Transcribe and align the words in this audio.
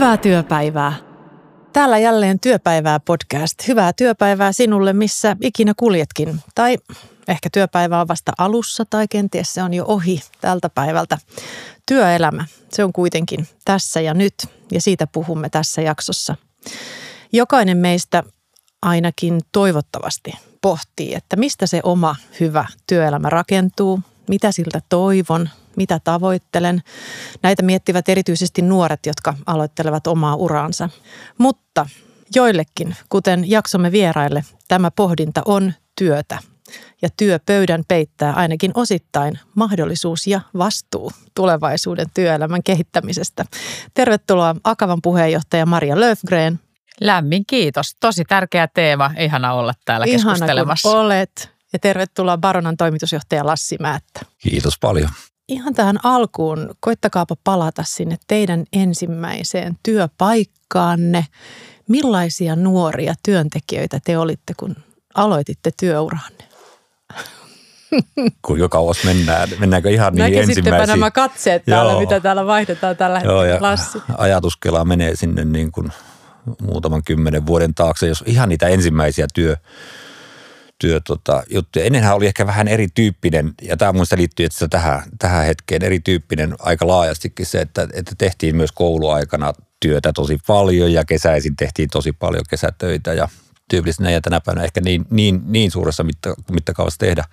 Hyvää 0.00 0.16
työpäivää. 0.16 0.92
Täällä 1.72 1.98
jälleen 1.98 2.40
Työpäivää 2.40 3.00
podcast. 3.00 3.68
Hyvää 3.68 3.92
työpäivää 3.92 4.52
sinulle, 4.52 4.92
missä 4.92 5.36
ikinä 5.40 5.72
kuljetkin. 5.76 6.40
Tai 6.54 6.78
ehkä 7.28 7.48
työpäivä 7.52 8.00
on 8.00 8.08
vasta 8.08 8.32
alussa 8.38 8.84
tai 8.90 9.08
kenties 9.08 9.54
se 9.54 9.62
on 9.62 9.74
jo 9.74 9.84
ohi 9.88 10.20
tältä 10.40 10.68
päivältä. 10.68 11.18
Työelämä, 11.86 12.44
se 12.72 12.84
on 12.84 12.92
kuitenkin 12.92 13.48
tässä 13.64 14.00
ja 14.00 14.14
nyt 14.14 14.34
ja 14.72 14.80
siitä 14.80 15.06
puhumme 15.06 15.48
tässä 15.48 15.82
jaksossa. 15.82 16.36
Jokainen 17.32 17.76
meistä 17.76 18.22
ainakin 18.82 19.40
toivottavasti 19.52 20.32
pohtii, 20.60 21.14
että 21.14 21.36
mistä 21.36 21.66
se 21.66 21.80
oma 21.82 22.16
hyvä 22.40 22.66
työelämä 22.86 23.30
rakentuu, 23.30 24.00
mitä 24.28 24.52
siltä 24.52 24.80
toivon, 24.88 25.48
mitä 25.76 26.00
tavoittelen. 26.04 26.82
Näitä 27.42 27.62
miettivät 27.62 28.08
erityisesti 28.08 28.62
nuoret, 28.62 29.06
jotka 29.06 29.34
aloittelevat 29.46 30.06
omaa 30.06 30.34
uraansa. 30.34 30.88
Mutta 31.38 31.86
joillekin, 32.34 32.96
kuten 33.08 33.50
jaksomme 33.50 33.92
vieraille, 33.92 34.44
tämä 34.68 34.90
pohdinta 34.90 35.42
on 35.44 35.72
työtä. 35.98 36.38
Ja 37.02 37.08
työpöydän 37.16 37.82
peittää 37.88 38.32
ainakin 38.32 38.70
osittain 38.74 39.38
mahdollisuus 39.54 40.26
ja 40.26 40.40
vastuu 40.58 41.12
tulevaisuuden 41.34 42.06
työelämän 42.14 42.62
kehittämisestä. 42.62 43.44
Tervetuloa 43.94 44.56
Akavan 44.64 45.02
puheenjohtaja 45.02 45.66
Maria 45.66 46.00
Löfgren. 46.00 46.60
Lämmin 47.00 47.46
kiitos. 47.46 47.96
Tosi 48.00 48.24
tärkeä 48.24 48.68
teema. 48.68 49.10
Ihana 49.18 49.52
olla 49.52 49.72
täällä 49.84 50.06
Ihana, 50.06 50.32
keskustelemassa. 50.32 50.88
kun 50.88 50.98
olet. 50.98 51.50
Ja 51.72 51.78
tervetuloa 51.78 52.38
Baronan 52.38 52.76
toimitusjohtaja 52.76 53.46
Lassi 53.46 53.76
Määttä. 53.80 54.20
Kiitos 54.38 54.74
paljon. 54.80 55.10
Ihan 55.50 55.74
tähän 55.74 55.98
alkuun, 56.02 56.74
koittakaapa 56.80 57.36
palata 57.44 57.82
sinne 57.86 58.16
teidän 58.26 58.64
ensimmäiseen 58.72 59.78
työpaikkaanne. 59.82 61.26
Millaisia 61.88 62.56
nuoria 62.56 63.14
työntekijöitä 63.22 64.00
te 64.04 64.18
olitte, 64.18 64.54
kun 64.56 64.76
aloititte 65.14 65.70
työuranne? 65.80 66.44
Kuinka 68.46 68.68
kauas 68.68 69.04
mennään? 69.04 69.48
Mennäänkö 69.58 69.90
ihan 69.90 70.14
niin 70.14 70.38
ensimmäisiin? 70.38 70.88
nämä 70.88 71.10
katseet 71.10 71.64
täällä, 71.64 71.92
Joo. 71.92 72.00
mitä 72.00 72.20
täällä 72.20 72.46
vaihdetaan 72.46 72.96
tällä 72.96 73.18
hetkellä, 73.18 73.46
Joo, 73.46 73.58
Lassi. 73.60 73.98
Ajatuskela 74.18 74.84
menee 74.84 75.16
sinne 75.16 75.44
niin 75.44 75.72
kuin 75.72 75.92
muutaman 76.62 77.02
kymmenen 77.04 77.46
vuoden 77.46 77.74
taakse, 77.74 78.06
jos 78.06 78.24
ihan 78.26 78.48
niitä 78.48 78.68
ensimmäisiä 78.68 79.26
työ, 79.34 79.56
työ 80.80 81.00
tota, 81.00 81.42
juttuja. 81.50 81.84
Ennenhän 81.84 82.16
oli 82.16 82.26
ehkä 82.26 82.46
vähän 82.46 82.68
erityyppinen, 82.68 83.54
ja 83.62 83.76
tämä 83.76 83.92
muista 83.92 84.16
liittyy 84.16 84.46
että 84.46 84.68
tähän, 84.68 85.02
tähän 85.18 85.46
hetkeen, 85.46 85.84
erityyppinen 85.84 86.54
aika 86.58 86.86
laajastikin 86.86 87.46
se, 87.46 87.60
että, 87.60 87.88
että 87.92 88.12
tehtiin 88.18 88.56
myös 88.56 88.72
kouluaikana 88.72 89.52
työtä 89.80 90.12
tosi 90.12 90.38
paljon 90.46 90.92
ja 90.92 91.04
kesäisin 91.04 91.56
tehtiin 91.56 91.88
tosi 91.92 92.12
paljon 92.12 92.44
kesätöitä 92.50 93.14
ja 93.14 93.28
tyypillisesti 93.70 94.12
ja 94.12 94.20
tänä 94.20 94.40
päivänä 94.40 94.64
ehkä 94.64 94.80
niin, 94.80 95.04
niin, 95.10 95.40
niin 95.44 95.70
suuressa 95.70 96.04
mitta, 96.04 96.34
mittakaavassa 96.50 96.98
tehdä. 96.98 97.24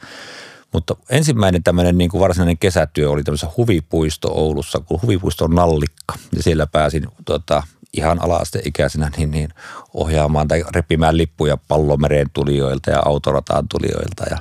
Mutta 0.74 0.96
ensimmäinen 1.10 1.64
tämmöinen 1.64 1.98
niin 1.98 2.10
kuin 2.10 2.22
varsinainen 2.22 2.58
kesätyö 2.58 3.10
oli 3.10 3.24
tämmöisessä 3.24 3.54
huvipuisto 3.58 4.28
Oulussa, 4.32 4.80
kun 4.80 5.02
huvipuisto 5.02 5.46
on 5.46 5.56
Nallikka. 5.56 6.16
Ja 6.36 6.44
siellä 6.44 6.68
pääsin 6.68 7.08
tota, 7.26 7.64
ihan 7.94 8.22
ala-asteikäisenä 8.22 9.12
niin, 9.18 9.32
niin 9.32 9.50
ohjaamaan 9.94 10.48
tai 10.48 10.64
repimään 10.76 11.18
lippuja 11.18 11.58
pallomereen 11.68 12.28
tulijoilta 12.34 12.92
ja 12.92 13.02
autorataan 13.06 13.66
tulijoilta 13.70 14.26
ja 14.30 14.38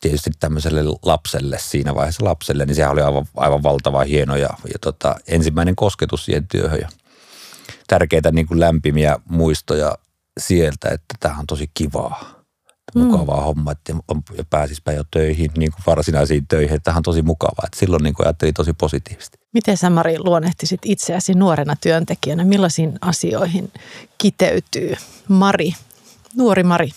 tietysti 0.00 0.30
tämmöiselle 0.40 0.80
lapselle 1.02 1.58
siinä 1.60 1.94
vaiheessa 1.94 2.24
lapselle, 2.24 2.66
niin 2.66 2.74
sehän 2.74 2.92
oli 2.92 3.02
aivan, 3.02 3.26
aivan 3.36 3.62
valtava 3.62 4.04
hieno 4.04 4.36
ja, 4.36 4.48
ja 4.48 4.78
tota, 4.80 5.14
ensimmäinen 5.26 5.76
kosketus 5.76 6.24
siihen 6.24 6.48
työhön 6.48 6.80
ja 6.80 6.88
tärkeitä 7.86 8.30
niin 8.32 8.46
kuin 8.46 8.60
lämpimiä 8.60 9.16
muistoja 9.28 9.98
sieltä, 10.40 10.88
että 10.88 11.14
tämä 11.20 11.38
on 11.38 11.46
tosi 11.46 11.70
kivaa. 11.74 12.41
Mukavaa 12.94 13.40
mm. 13.40 13.44
homma, 13.44 13.72
että 13.72 13.94
pääsispä 14.50 14.92
jo 14.92 15.04
töihin, 15.10 15.50
niin 15.56 15.72
kuin 15.72 15.82
varsinaisiin 15.86 16.46
töihin. 16.46 16.76
Että 16.76 16.84
tämä 16.84 16.96
on 16.96 17.02
tosi 17.02 17.22
mukavaa. 17.22 17.64
Että 17.66 17.78
silloin 17.78 18.02
niin 18.02 18.14
kuin 18.14 18.26
ajattelin 18.26 18.54
tosi 18.54 18.72
positiivisesti. 18.72 19.38
Miten 19.52 19.76
sä 19.76 19.90
Mari 19.90 20.18
luonnehtisit 20.18 20.80
itseäsi 20.84 21.34
nuorena 21.34 21.76
työntekijänä? 21.80 22.44
Millaisiin 22.44 22.98
asioihin 23.00 23.72
kiteytyy 24.18 24.94
Mari, 25.28 25.72
nuori 26.36 26.62
Mari? 26.62 26.88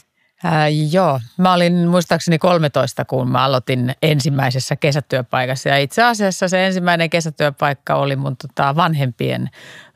Ää, 0.43 0.67
joo, 0.69 1.19
mä 1.37 1.53
olin 1.53 1.87
muistaakseni 1.87 2.37
13, 2.37 3.05
kun 3.05 3.31
mä 3.31 3.43
aloitin 3.43 3.95
ensimmäisessä 4.01 4.75
kesätyöpaikassa. 4.75 5.69
Ja 5.69 5.77
itse 5.77 6.03
asiassa 6.03 6.47
se 6.47 6.65
ensimmäinen 6.65 7.09
kesätyöpaikka 7.09 7.95
oli 7.95 8.15
mun 8.15 8.37
tota, 8.37 8.75
vanhempien 8.75 9.49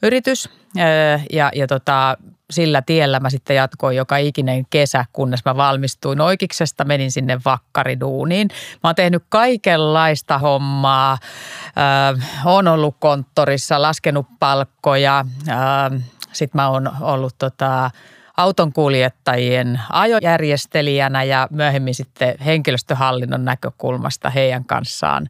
yritys. 0.04 0.50
Ää, 0.78 1.24
ja 1.34 1.52
ja 1.56 1.68
tota, 1.68 2.18
sillä 2.50 2.82
tiellä 2.82 3.20
mä 3.20 3.30
sitten 3.30 3.56
jatkoin 3.56 3.98
joka 3.98 4.18
ikinen 4.18 4.66
kesä, 4.70 5.06
kunnes 5.14 5.46
mä 5.46 5.58
valmistuin 5.58 6.22
oikeiksesta, 6.22 6.86
menin 6.86 7.12
sinne 7.12 7.40
vakkariduuniin. 7.46 8.48
Mä 8.84 8.88
oon 8.88 8.96
tehnyt 8.96 9.24
kaikenlaista 9.30 10.38
hommaa. 10.38 11.12
Äh, 11.12 12.30
oon 12.46 12.68
ollut 12.68 12.96
konttorissa, 13.00 13.82
laskenut 13.82 14.28
palkkoja. 14.40 15.26
Äh, 15.50 16.02
sitten 16.34 16.62
mä 16.62 16.70
oon 16.70 16.92
ollut 17.02 17.36
tota, 17.38 17.92
autonkuljettajien 18.40 19.82
ajojärjestelijänä 19.90 21.24
ja 21.24 21.48
myöhemmin 21.52 21.96
sitten 21.96 22.36
henkilöstöhallinnon 22.46 23.46
näkökulmasta 23.46 24.30
heidän 24.30 24.66
kanssaan 24.66 25.28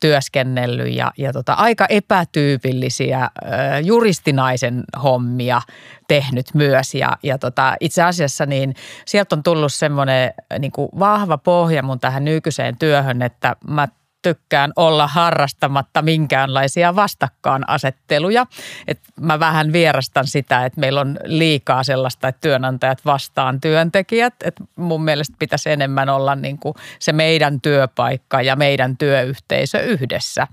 työskennellyt 0.00 0.94
ja, 0.94 1.12
ja 1.18 1.32
tota, 1.32 1.52
aika 1.52 1.86
epätyypillisiä 1.88 3.30
ö, 3.42 3.48
juristinaisen 3.82 4.84
hommia 5.02 5.62
tehnyt 6.08 6.46
myös. 6.54 6.94
Ja, 6.94 7.16
ja 7.22 7.38
tota, 7.38 7.74
itse 7.80 8.02
asiassa 8.02 8.46
niin 8.46 8.74
sieltä 9.04 9.36
on 9.36 9.42
tullut 9.42 9.72
semmoinen 9.72 10.32
niin 10.58 10.72
vahva 10.98 11.38
pohja 11.38 11.82
mun 11.82 12.00
tähän 12.00 12.24
nykyiseen 12.24 12.78
työhön, 12.78 13.22
että 13.22 13.56
mä 13.68 13.88
tykkään 14.22 14.72
olla 14.76 15.06
harrastamatta 15.06 16.02
minkäänlaisia 16.02 16.96
vastakkaanasetteluja. 16.96 18.46
Et 18.88 19.00
mä 19.20 19.40
vähän 19.40 19.72
vierastan 19.72 20.26
sitä, 20.26 20.64
että 20.64 20.80
meillä 20.80 21.00
on 21.00 21.18
liikaa 21.24 21.82
sellaista, 21.82 22.28
että 22.28 22.40
työnantajat 22.40 23.04
vastaan 23.04 23.60
työntekijät. 23.60 24.34
Et 24.44 24.54
mun 24.76 25.04
mielestä 25.04 25.36
pitäisi 25.38 25.70
enemmän 25.70 26.08
olla 26.08 26.34
niin 26.34 26.58
kuin 26.58 26.74
se 26.98 27.12
meidän 27.12 27.60
työpaikka 27.60 28.42
ja 28.42 28.56
meidän 28.56 28.96
työyhteisö 28.96 29.80
yhdessä 29.80 30.46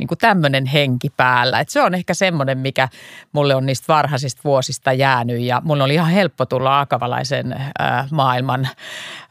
niin 0.00 0.08
kuin 0.08 0.18
tämmöinen 0.18 0.66
henki 0.66 1.10
päällä. 1.16 1.60
Et 1.60 1.68
se 1.68 1.82
on 1.82 1.94
ehkä 1.94 2.14
semmoinen, 2.14 2.58
mikä 2.58 2.88
mulle 3.32 3.54
on 3.54 3.66
niistä 3.66 3.84
varhaisista 3.88 4.40
vuosista 4.44 4.92
jäänyt 4.92 5.40
ja 5.40 5.62
mulla 5.64 5.84
oli 5.84 5.94
ihan 5.94 6.10
helppo 6.10 6.46
tulla 6.46 6.80
akavalaisen 6.80 7.52
äh, 7.52 8.10
maailman 8.10 8.68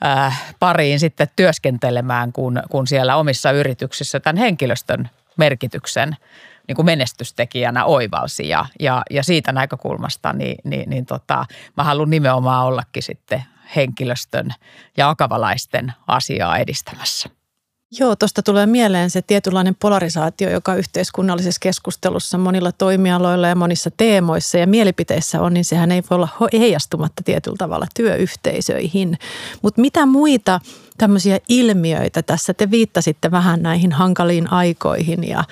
äh, 0.06 0.56
pariin 0.60 1.00
sitten 1.00 1.28
työskentelemään, 1.36 2.34
kun, 2.34 2.62
kun 2.70 2.88
siellä 2.88 3.16
omissa 3.16 3.52
yrityksissä 3.52 4.20
tämän 4.20 4.38
henkilöstön 4.38 5.10
merkityksen 5.38 6.18
niin 6.68 6.76
kuin 6.76 6.86
menestystekijänä 6.86 7.86
oivalsi 7.86 8.50
ja, 8.50 8.66
ja, 8.80 9.02
ja 9.10 9.24
siitä 9.24 9.52
näkökulmasta 9.52 10.34
niin, 10.34 10.58
niin, 10.64 10.90
niin 10.90 11.06
tota, 11.06 11.46
mä 11.78 11.84
haluan 11.84 12.10
nimenomaan 12.10 12.66
ollakin 12.66 13.04
sitten 13.04 13.44
henkilöstön 13.76 14.50
ja 14.98 15.10
akavalaisten 15.10 15.94
asiaa 16.08 16.58
edistämässä. 16.58 17.39
Joo, 17.92 18.16
tuosta 18.16 18.44
tulee 18.44 18.66
mieleen 18.66 19.10
se 19.10 19.22
tietynlainen 19.22 19.76
polarisaatio, 19.76 20.50
joka 20.50 20.76
yhteiskunnallisessa 20.76 21.60
keskustelussa 21.60 22.38
monilla 22.38 22.72
toimialoilla 22.72 23.48
ja 23.48 23.56
monissa 23.56 23.92
teemoissa 23.98 24.58
ja 24.58 24.68
mielipiteissä 24.68 25.42
on, 25.42 25.54
niin 25.54 25.66
sehän 25.66 25.92
ei 25.92 26.04
voi 26.10 26.16
olla 26.16 26.30
heijastumatta 26.54 27.22
tietyllä 27.26 27.58
tavalla 27.58 27.88
työyhteisöihin. 27.96 29.18
Mutta 29.62 29.82
mitä 29.82 30.06
muita 30.06 30.60
tämmöisiä 31.00 31.40
ilmiöitä 31.50 32.22
tässä. 32.22 32.54
Te 32.54 32.72
viittasitte 32.72 33.32
vähän 33.32 33.62
näihin 33.62 33.92
hankaliin 33.92 34.52
aikoihin 34.52 35.28
ja, 35.28 35.44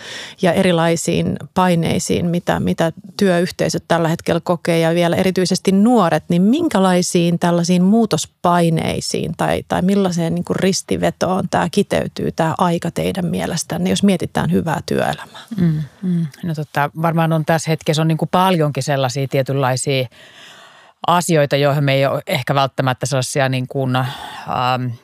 ja 0.41 0.53
erilaisiin 0.53 1.37
paineisiin, 1.53 2.25
mitä, 2.25 2.59
mitä 2.59 2.91
työyhteisöt 3.17 3.83
tällä 3.87 4.07
hetkellä 4.07 4.41
kokee 4.43 4.79
ja 4.79 4.95
vielä 4.95 5.15
erityisesti 5.15 5.71
nuoret, 5.71 6.23
niin 6.29 6.41
minkälaisiin 6.41 7.39
tällaisiin 7.39 7.83
muutospaineisiin 7.83 9.33
tai, 9.37 9.63
tai 9.67 9.81
millaiseen 9.81 10.35
niin 10.35 10.45
kuin 10.45 10.55
ristivetoon 10.55 11.49
tämä 11.49 11.67
kiteytyy, 11.71 12.31
tämä 12.31 12.55
aika 12.57 12.91
teidän 12.91 13.25
mielestänne, 13.25 13.89
jos 13.89 14.03
mietitään 14.03 14.51
hyvää 14.51 14.81
työelämää? 14.85 15.41
Mm, 15.57 15.81
mm. 16.01 16.25
No 16.43 16.55
totta, 16.55 16.89
varmaan 17.01 17.33
on 17.33 17.45
tässä 17.45 17.71
hetkessä 17.71 18.01
on 18.01 18.07
niin 18.07 18.17
kuin 18.17 18.29
paljonkin 18.29 18.83
sellaisia 18.83 19.27
tietynlaisia 19.27 20.07
asioita, 21.07 21.55
joihin 21.55 21.83
me 21.83 21.93
ei 21.93 22.05
ole 22.05 22.21
ehkä 22.27 22.55
välttämättä 22.55 23.05
sellaisia 23.05 23.49
niin 23.49 23.67
kuin, 23.67 23.95
ähm, 23.95 24.05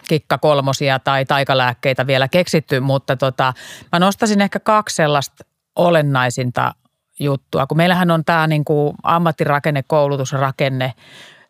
kikkakolmosia 0.07 0.99
tai 0.99 1.25
taikalääkkeitä 1.25 2.07
vielä 2.07 2.27
keksitty, 2.27 2.79
mutta 2.79 3.15
tota, 3.15 3.53
mä 3.91 3.99
nostasin 3.99 4.41
ehkä 4.41 4.59
kaksi 4.59 4.95
sellaista 4.95 5.45
olennaisinta 5.75 6.73
juttua, 7.19 7.67
kun 7.67 7.77
meillähän 7.77 8.11
on 8.11 8.25
tämä 8.25 8.47
niin 8.47 8.65
kuin 8.65 8.95
ammattirakenne, 9.03 9.83
koulutusrakenne 9.83 10.93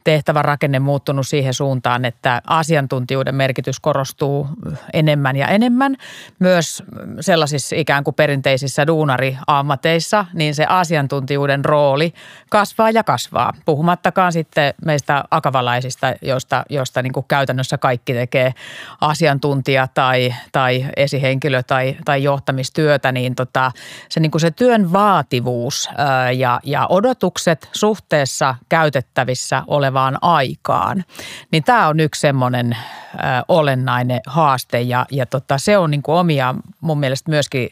tehtävärakenne 0.04 0.80
muuttunut 0.80 1.28
siihen 1.28 1.54
suuntaan, 1.54 2.06
että 2.06 2.42
asiantuntijuuden 2.48 3.36
merkitys 3.36 3.80
korostuu 3.80 4.48
enemmän 4.94 5.36
ja 5.36 5.48
enemmän. 5.48 5.96
Myös 6.40 6.84
sellaisissa 7.20 7.76
ikään 7.76 8.04
kuin 8.04 8.16
perinteisissä 8.16 8.88
duunariammateissa, 8.88 10.26
niin 10.34 10.56
se 10.56 10.66
asiantuntijuuden 10.66 11.66
rooli 11.66 12.14
kasvaa 12.50 12.90
ja 12.90 13.04
kasvaa. 13.04 13.54
Puhumattakaan 13.66 14.34
sitten 14.34 14.74
meistä 14.86 15.24
akavalaisista, 15.32 16.14
joista, 16.22 16.64
joista 16.70 17.02
niin 17.02 17.14
kuin 17.14 17.26
käytännössä 17.28 17.78
kaikki 17.78 18.14
tekee 18.14 18.54
asiantuntija 19.02 19.88
tai, 19.94 20.34
tai 20.52 20.86
esihenkilö 20.98 21.64
tai, 21.64 21.96
tai 22.06 22.24
johtamistyötä, 22.24 23.12
niin 23.12 23.36
tota, 23.36 23.72
se, 24.10 24.20
niin 24.20 24.32
kuin 24.32 24.42
se 24.42 24.52
työn 24.52 24.94
vaativuus 24.94 25.90
ja, 26.38 26.60
ja 26.64 26.88
odotukset 26.90 27.70
suhteessa 27.72 28.56
käytettävissä 28.70 29.64
olevaan 29.68 29.93
aikaan, 30.22 31.04
niin 31.52 31.64
tämä 31.64 31.88
on 31.88 32.00
yksi 32.00 32.22
semmoinen 32.22 32.78
olennainen 33.48 34.22
haaste 34.28 34.82
ja, 34.82 35.06
ja 35.12 35.26
tota, 35.26 35.58
se 35.58 35.78
on 35.78 35.92
niin 35.92 36.04
kuin 36.04 36.16
omia 36.16 36.56
mun 36.82 37.00
mielestä 37.00 37.32
myöskin 37.32 37.70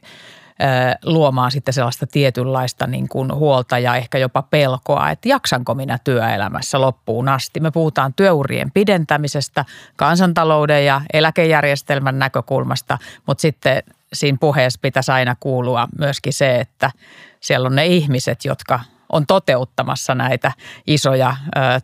luomaan 1.05 1.51
sitten 1.51 1.73
sellaista 1.73 2.07
tietynlaista 2.07 2.87
niin 2.87 3.07
kuin 3.07 3.33
huolta 3.33 3.79
ja 3.79 3.95
ehkä 3.95 4.17
jopa 4.17 4.41
pelkoa, 4.41 5.09
että 5.09 5.29
jaksanko 5.29 5.75
minä 5.75 5.97
työelämässä 6.03 6.81
loppuun 6.81 7.29
asti. 7.29 7.59
Me 7.59 7.71
puhutaan 7.71 8.13
työurien 8.13 8.71
pidentämisestä 8.71 9.65
kansantalouden 9.95 10.85
ja 10.85 11.01
eläkejärjestelmän 11.13 12.19
näkökulmasta, 12.19 12.97
mutta 13.27 13.41
sitten 13.41 13.83
siinä 14.13 14.37
puheessa 14.41 14.79
pitäisi 14.81 15.11
aina 15.11 15.35
kuulua 15.39 15.87
myöskin 15.99 16.33
se, 16.33 16.55
että 16.55 16.91
siellä 17.39 17.67
on 17.67 17.75
ne 17.75 17.85
ihmiset, 17.85 18.45
jotka 18.45 18.79
on 19.11 19.25
toteuttamassa 19.27 20.15
näitä 20.15 20.51
isoja 20.87 21.35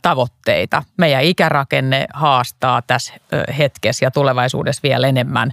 tavoitteita. 0.02 0.84
Meidän 0.98 1.24
ikärakenne 1.24 2.08
haastaa 2.14 2.82
tässä 2.82 3.14
hetkessä 3.58 4.06
ja 4.06 4.12
tulevaisuudessa 4.12 4.84
vielä 4.84 5.08
enemmän. 5.08 5.52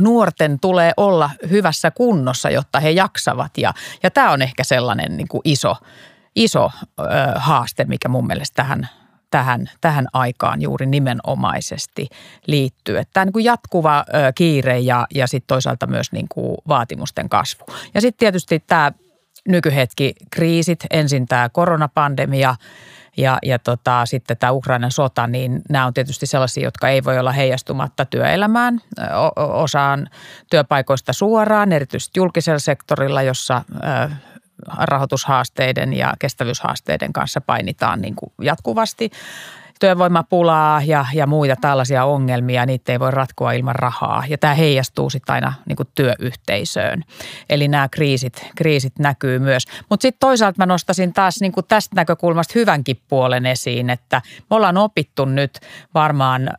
Nuorten 0.00 0.60
tulee 0.60 0.92
olla 0.96 1.30
hyvässä 1.50 1.90
kunnossa, 1.90 2.50
jotta 2.50 2.80
he 2.80 2.90
jaksavat. 2.90 3.58
Ja, 3.58 3.72
ja 4.02 4.10
tämä 4.10 4.30
on 4.30 4.42
ehkä 4.42 4.64
sellainen 4.64 5.16
niin 5.16 5.28
kuin 5.28 5.40
iso, 5.44 5.76
iso 6.36 6.70
haaste, 7.36 7.84
mikä 7.84 8.08
mun 8.08 8.26
mielestä 8.26 8.54
tähän, 8.54 8.88
tähän, 9.30 9.70
tähän 9.80 10.06
aikaan 10.12 10.62
juuri 10.62 10.86
nimenomaisesti 10.86 12.08
liittyy. 12.46 12.98
Että 12.98 13.12
tämä 13.12 13.26
niin 13.34 13.44
jatkuva 13.44 14.04
ö, 14.08 14.32
kiire 14.34 14.78
ja, 14.78 15.06
ja 15.14 15.26
sitten 15.26 15.46
toisaalta 15.46 15.86
myös 15.86 16.12
niin 16.12 16.26
kuin 16.28 16.56
vaatimusten 16.68 17.28
kasvu. 17.28 17.64
Ja 17.94 18.00
sitten 18.00 18.18
tietysti 18.18 18.64
tämä 18.66 18.92
nykyhetki 19.48 20.14
kriisit, 20.30 20.86
ensin 20.90 21.26
tämä 21.26 21.48
koronapandemia– 21.48 22.54
ja, 23.18 23.38
ja 23.42 23.58
tota, 23.58 24.06
sitten 24.06 24.36
tämä 24.36 24.52
Ukrainan 24.52 24.90
sota, 24.90 25.26
niin 25.26 25.62
nämä 25.70 25.86
on 25.86 25.94
tietysti 25.94 26.26
sellaisia, 26.26 26.64
jotka 26.64 26.88
ei 26.88 27.04
voi 27.04 27.18
olla 27.18 27.32
heijastumatta 27.32 28.04
työelämään 28.04 28.80
osaan 29.36 30.06
työpaikoista 30.50 31.12
suoraan, 31.12 31.72
erityisesti 31.72 32.20
julkisella 32.20 32.58
sektorilla, 32.58 33.22
jossa 33.22 33.62
rahoitushaasteiden 34.66 35.92
ja 35.92 36.14
kestävyyshaasteiden 36.18 37.12
kanssa 37.12 37.40
painitaan 37.40 38.00
niin 38.00 38.14
kuin 38.14 38.32
jatkuvasti 38.42 39.10
työvoimapulaa 39.80 40.82
ja, 40.82 41.06
ja 41.14 41.26
muita 41.26 41.56
tällaisia 41.60 42.04
ongelmia, 42.04 42.66
niitä 42.66 42.92
ei 42.92 43.00
voi 43.00 43.10
ratkoa 43.10 43.52
ilman 43.52 43.74
rahaa. 43.74 44.24
Ja 44.28 44.38
tämä 44.38 44.54
heijastuu 44.54 45.10
sitten 45.10 45.34
aina 45.34 45.52
niin 45.66 45.76
kuin 45.76 45.88
työyhteisöön. 45.94 47.02
Eli 47.50 47.68
nämä 47.68 47.88
kriisit, 47.88 48.46
kriisit 48.56 48.98
näkyy 48.98 49.38
myös. 49.38 49.62
Mutta 49.90 50.02
sitten 50.02 50.20
toisaalta 50.20 50.58
mä 50.58 50.66
nostasin 50.66 51.12
taas 51.12 51.40
niin 51.40 51.52
kuin 51.52 51.66
tästä 51.68 51.96
näkökulmasta 51.96 52.52
hyvänkin 52.54 53.00
puolen 53.08 53.46
esiin, 53.46 53.90
että 53.90 54.22
me 54.50 54.56
ollaan 54.56 54.76
opittu 54.76 55.24
nyt 55.24 55.60
varmaan 55.94 56.50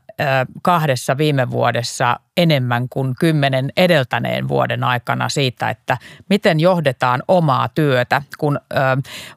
kahdessa 0.62 1.18
viime 1.18 1.52
vuodessa 1.52 2.20
enemmän 2.38 2.90
kuin 2.90 3.16
kymmenen 3.20 3.72
edeltäneen 3.78 4.48
vuoden 4.48 4.84
aikana 4.84 5.30
siitä, 5.30 5.70
että 5.70 5.98
miten 6.30 6.60
johdetaan 6.60 7.24
omaa 7.28 7.70
työtä, 7.70 8.22
kun 8.38 8.60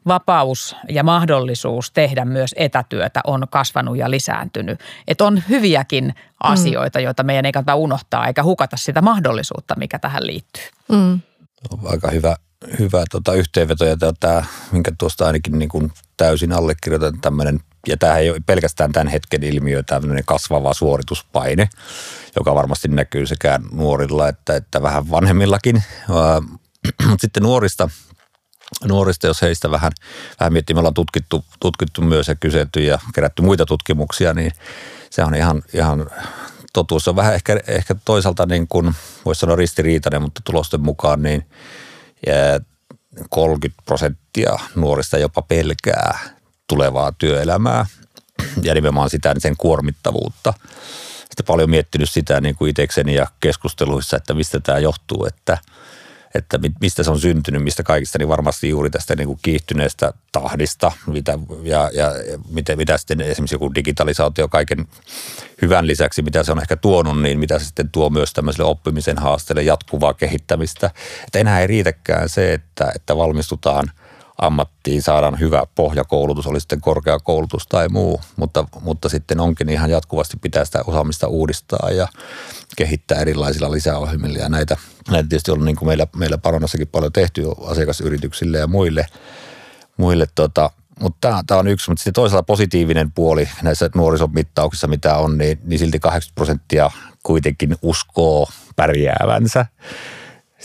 vapaus 0.07 0.75
ja 0.89 1.03
mahdollisuus 1.03 1.91
tehdä 1.91 2.25
myös 2.25 2.55
etätyötä 2.57 3.21
on 3.23 3.47
kasvanut 3.49 3.97
ja 3.97 4.11
lisääntynyt. 4.11 4.79
Että 5.07 5.25
on 5.25 5.43
hyviäkin 5.49 6.13
asioita, 6.43 6.99
mm. 6.99 7.03
joita 7.03 7.23
meidän 7.23 7.45
ei 7.45 7.51
kannata 7.51 7.75
unohtaa 7.75 8.27
eikä 8.27 8.43
hukata 8.43 8.77
sitä 8.77 9.01
mahdollisuutta, 9.01 9.75
mikä 9.77 9.99
tähän 9.99 10.27
liittyy. 10.27 10.63
Mm. 10.91 11.19
Aika 11.85 12.11
hyvä, 12.11 12.35
hyvä 12.79 13.03
tota 13.11 13.33
yhteenveto 13.33 13.85
ja 13.85 13.97
tämä, 14.19 14.43
minkä 14.71 14.91
tuosta 14.97 15.25
ainakin 15.25 15.59
niin 15.59 15.69
kuin 15.69 15.91
täysin 16.17 16.53
allekirjoitan 16.53 17.21
tämmöinen 17.21 17.59
ja 17.87 17.97
tämä 17.97 18.17
ei 18.17 18.29
ole 18.29 18.39
pelkästään 18.45 18.91
tämän 18.91 19.07
hetken 19.07 19.43
ilmiö, 19.43 19.83
tämmöinen 19.83 20.23
kasvava 20.25 20.73
suorituspaine, 20.73 21.69
joka 22.35 22.55
varmasti 22.55 22.87
näkyy 22.87 23.25
sekä 23.25 23.59
nuorilla 23.71 24.29
että, 24.29 24.55
että 24.55 24.81
vähän 24.81 25.09
vanhemmillakin. 25.09 25.83
Mutta 27.07 27.21
sitten 27.21 27.43
nuorista, 27.43 27.89
nuorista, 28.85 29.27
jos 29.27 29.41
heistä 29.41 29.71
vähän, 29.71 29.91
vähän 30.39 30.53
miettii, 30.53 30.73
me 30.73 30.79
ollaan 30.79 30.93
tutkittu, 30.93 31.45
tutkittu 31.59 32.01
myös 32.01 32.27
ja 32.27 32.35
kyselty 32.35 32.83
ja 32.83 32.99
kerätty 33.15 33.41
muita 33.41 33.65
tutkimuksia, 33.65 34.33
niin 34.33 34.51
se 35.09 35.23
on 35.23 35.35
ihan, 35.35 35.63
ihan 35.73 36.09
totuus. 36.73 37.03
Se 37.03 37.09
on 37.09 37.15
vähän 37.15 37.35
ehkä, 37.35 37.59
ehkä 37.67 37.95
toisaalta 38.05 38.45
niin 38.45 38.67
kuin, 38.67 38.93
voisi 39.25 39.39
sanoa 39.39 39.55
ristiriitainen, 39.55 40.21
mutta 40.21 40.41
tulosten 40.43 40.81
mukaan 40.81 41.21
niin 41.21 41.45
30 43.29 43.83
prosenttia 43.85 44.59
nuorista 44.75 45.17
jopa 45.17 45.41
pelkää 45.41 46.19
tulevaa 46.73 47.11
työelämää 47.11 47.85
ja 48.63 48.73
nimenomaan 48.73 49.09
sitä 49.09 49.35
sen 49.37 49.57
kuormittavuutta. 49.57 50.53
Sitten 51.19 51.45
paljon 51.45 51.69
miettinyt 51.69 52.09
sitä 52.09 52.41
niin 52.41 52.55
kuin 52.55 52.69
itsekseni 52.69 53.15
ja 53.15 53.27
keskusteluissa, 53.39 54.17
että 54.17 54.33
mistä 54.33 54.59
tämä 54.59 54.79
johtuu, 54.79 55.25
että, 55.25 55.57
että 56.35 56.59
mistä 56.81 57.03
se 57.03 57.11
on 57.11 57.19
syntynyt, 57.19 57.63
mistä 57.63 57.83
kaikista, 57.83 58.17
niin 58.17 58.29
varmasti 58.29 58.69
juuri 58.69 58.89
tästä 58.89 59.15
niin 59.15 59.27
kuin 59.27 59.39
kiihtyneestä 59.41 60.13
tahdista 60.31 60.91
mitä, 61.07 61.39
ja, 61.63 61.91
ja 61.93 62.11
miten, 62.49 62.77
mitä 62.77 62.97
sitten 62.97 63.21
esimerkiksi 63.21 63.55
joku 63.55 63.75
digitalisaatio 63.75 64.47
kaiken 64.47 64.87
hyvän 65.61 65.87
lisäksi, 65.87 66.21
mitä 66.21 66.43
se 66.43 66.51
on 66.51 66.61
ehkä 66.61 66.75
tuonut, 66.75 67.21
niin 67.21 67.39
mitä 67.39 67.59
se 67.59 67.65
sitten 67.65 67.89
tuo 67.89 68.09
myös 68.09 68.33
tämmöiselle 68.33 68.69
oppimisen 68.69 69.17
haasteelle 69.17 69.63
jatkuvaa 69.63 70.13
kehittämistä. 70.13 70.91
Että 71.25 71.39
enää 71.39 71.61
ei 71.61 71.67
riitäkään 71.67 72.29
se, 72.29 72.53
että, 72.53 72.91
että 72.95 73.17
valmistutaan– 73.17 73.91
ammattiin 74.41 75.01
saadaan 75.01 75.39
hyvä 75.39 75.63
pohjakoulutus, 75.75 76.47
oli 76.47 76.59
sitten 76.59 76.81
korkeakoulutus 76.81 77.67
tai 77.67 77.89
muu, 77.89 78.21
mutta, 78.35 78.65
mutta 78.81 79.09
sitten 79.09 79.39
onkin 79.39 79.69
ihan 79.69 79.89
jatkuvasti 79.89 80.37
pitää 80.41 80.65
sitä 80.65 80.83
osaamista 80.87 81.27
uudistaa 81.27 81.89
ja 81.91 82.07
kehittää 82.75 83.21
erilaisilla 83.21 83.71
lisäohjelmilla. 83.71 84.39
Ja 84.39 84.49
näitä, 84.49 84.77
näitä 85.09 85.29
tietysti 85.29 85.51
on 85.51 85.65
niin 85.65 85.75
kuin 85.75 85.87
meillä, 85.87 86.07
meillä 86.15 86.37
Paronassakin 86.37 86.87
paljon 86.87 87.11
tehty 87.11 87.43
asiakasyrityksille 87.65 88.57
ja 88.57 88.67
muille, 88.67 89.05
muille 89.97 90.27
tota, 90.35 90.69
mutta 90.99 91.43
tämä 91.47 91.59
on 91.59 91.67
yksi, 91.67 91.91
mutta 91.91 91.99
sitten 91.99 92.13
toisaalta 92.13 92.45
positiivinen 92.45 93.11
puoli 93.11 93.49
näissä 93.61 93.89
nuorisomittauksissa, 93.95 94.87
mitä 94.87 95.17
on, 95.17 95.37
niin, 95.37 95.59
niin 95.63 95.79
silti 95.79 95.99
80 95.99 96.35
prosenttia 96.35 96.91
kuitenkin 97.23 97.75
uskoo 97.81 98.47
pärjäävänsä 98.75 99.65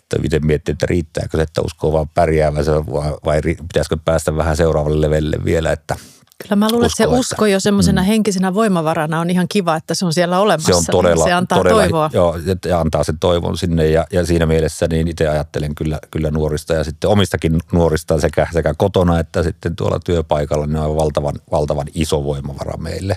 että 0.08 0.22
miten 0.22 0.46
miettii, 0.46 0.72
että 0.72 0.86
riittääkö 0.86 1.36
se, 1.36 1.42
että 1.42 1.62
uskoo 1.62 1.92
vaan 1.92 2.08
pärjäävänsä 2.08 2.72
vai, 2.72 3.12
vai 3.24 3.40
pitäisikö 3.42 3.96
päästä 4.04 4.36
vähän 4.36 4.56
seuraavalle 4.56 5.00
levelle 5.00 5.36
vielä, 5.44 5.72
että 5.72 5.96
Kyllä 6.42 6.56
mä 6.56 6.68
luulen, 6.72 6.86
usko, 6.86 7.04
että 7.04 7.14
se 7.14 7.20
usko 7.20 7.46
jo 7.46 7.60
semmoisena 7.60 8.02
mm. 8.02 8.06
henkisenä 8.06 8.54
voimavarana 8.54 9.20
on 9.20 9.30
ihan 9.30 9.48
kiva, 9.48 9.76
että 9.76 9.94
se 9.94 10.06
on 10.06 10.12
siellä 10.12 10.40
olemassa. 10.40 10.72
Se 10.72 10.74
on 10.74 10.84
todella, 10.90 11.24
se 11.24 11.32
antaa 11.32 11.58
todella, 11.58 11.82
toivoa. 11.82 12.10
Joo, 12.12 12.36
ja 12.66 12.80
antaa 12.80 13.04
sen 13.04 13.18
toivon 13.18 13.58
sinne 13.58 13.86
ja, 13.86 14.06
ja 14.12 14.26
siinä 14.26 14.46
mielessä 14.46 14.86
niin 14.90 15.08
itse 15.08 15.28
ajattelen 15.28 15.74
kyllä, 15.74 15.98
kyllä 16.10 16.30
nuorista 16.30 16.74
ja 16.74 16.84
sitten 16.84 17.10
omistakin 17.10 17.58
nuorista 17.72 18.20
sekä, 18.20 18.46
sekä 18.52 18.74
kotona 18.74 19.18
että 19.18 19.42
sitten 19.42 19.76
tuolla 19.76 20.00
työpaikalla, 20.00 20.66
niin 20.66 20.76
on 20.76 20.96
valtavan, 20.96 21.34
valtavan 21.50 21.86
iso 21.94 22.24
voimavara 22.24 22.76
meille 22.76 23.16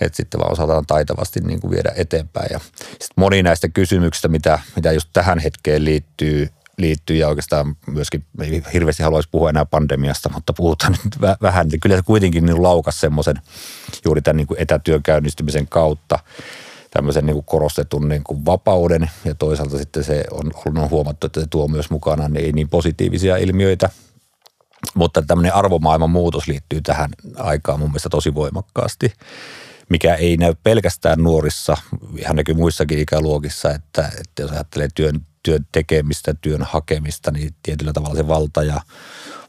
että 0.00 0.16
sitten 0.16 0.40
vaan 0.40 0.52
osataan 0.52 0.86
taitavasti 0.86 1.40
niin 1.40 1.60
kuin 1.60 1.70
viedä 1.70 1.92
eteenpäin. 1.96 2.48
Ja 2.52 2.58
sitten 2.88 3.14
moni 3.16 3.42
näistä 3.42 3.68
kysymyksistä, 3.68 4.28
mitä, 4.28 4.58
mitä 4.76 4.92
just 4.92 5.08
tähän 5.12 5.38
hetkeen 5.38 5.84
liittyy, 5.84 6.48
liittyy 6.78 7.16
ja 7.16 7.28
oikeastaan 7.28 7.76
myöskin 7.86 8.24
ei 8.40 8.62
hirveästi 8.72 9.02
haluaisi 9.02 9.28
puhua 9.32 9.50
enää 9.50 9.64
pandemiasta, 9.64 10.30
mutta 10.34 10.52
puhutaan 10.52 10.96
nyt 11.04 11.20
vähän. 11.42 11.68
Kyllä 11.82 11.96
se 11.96 12.02
kuitenkin 12.02 12.46
niin 12.46 12.62
laukas 12.62 13.00
semmoisen 13.00 13.36
juuri 14.04 14.22
tämän 14.22 14.36
niin 14.36 14.46
kuin 14.46 14.60
etätyön 14.60 15.02
käynnistymisen 15.02 15.68
kautta 15.68 16.18
tämmöisen 16.90 17.26
niin 17.26 17.34
kuin 17.34 17.44
korostetun 17.44 18.08
niin 18.08 18.24
kuin 18.24 18.44
vapauden 18.44 19.10
ja 19.24 19.34
toisaalta 19.34 19.78
sitten 19.78 20.04
se 20.04 20.24
on, 20.30 20.52
on 20.64 20.90
huomattu, 20.90 21.26
että 21.26 21.40
se 21.40 21.46
tuo 21.50 21.68
myös 21.68 21.90
mukana 21.90 22.28
niin, 22.28 22.54
niin 22.54 22.68
positiivisia 22.68 23.36
ilmiöitä, 23.36 23.90
mutta 24.94 25.22
tämmöinen 25.22 25.54
arvomaailman 25.54 26.10
muutos 26.10 26.48
liittyy 26.48 26.80
tähän 26.80 27.10
aikaan 27.36 27.78
mun 27.78 27.88
mielestä 27.88 28.08
tosi 28.08 28.34
voimakkaasti 28.34 29.12
mikä 29.88 30.14
ei 30.14 30.36
näy 30.36 30.54
pelkästään 30.62 31.22
nuorissa, 31.22 31.76
ihan 32.16 32.36
näkyy 32.36 32.54
muissakin 32.54 32.98
ikäluokissa, 32.98 33.70
että, 33.70 34.12
että 34.20 34.42
jos 34.42 34.50
ajattelee 34.50 34.88
työn, 34.94 35.20
työn 35.42 35.66
tekemistä, 35.72 36.34
työn 36.34 36.62
hakemista, 36.62 37.30
niin 37.30 37.54
tietyllä 37.62 37.92
tavalla 37.92 38.16
se 38.16 38.28
valta 38.28 38.62
ja 38.62 38.80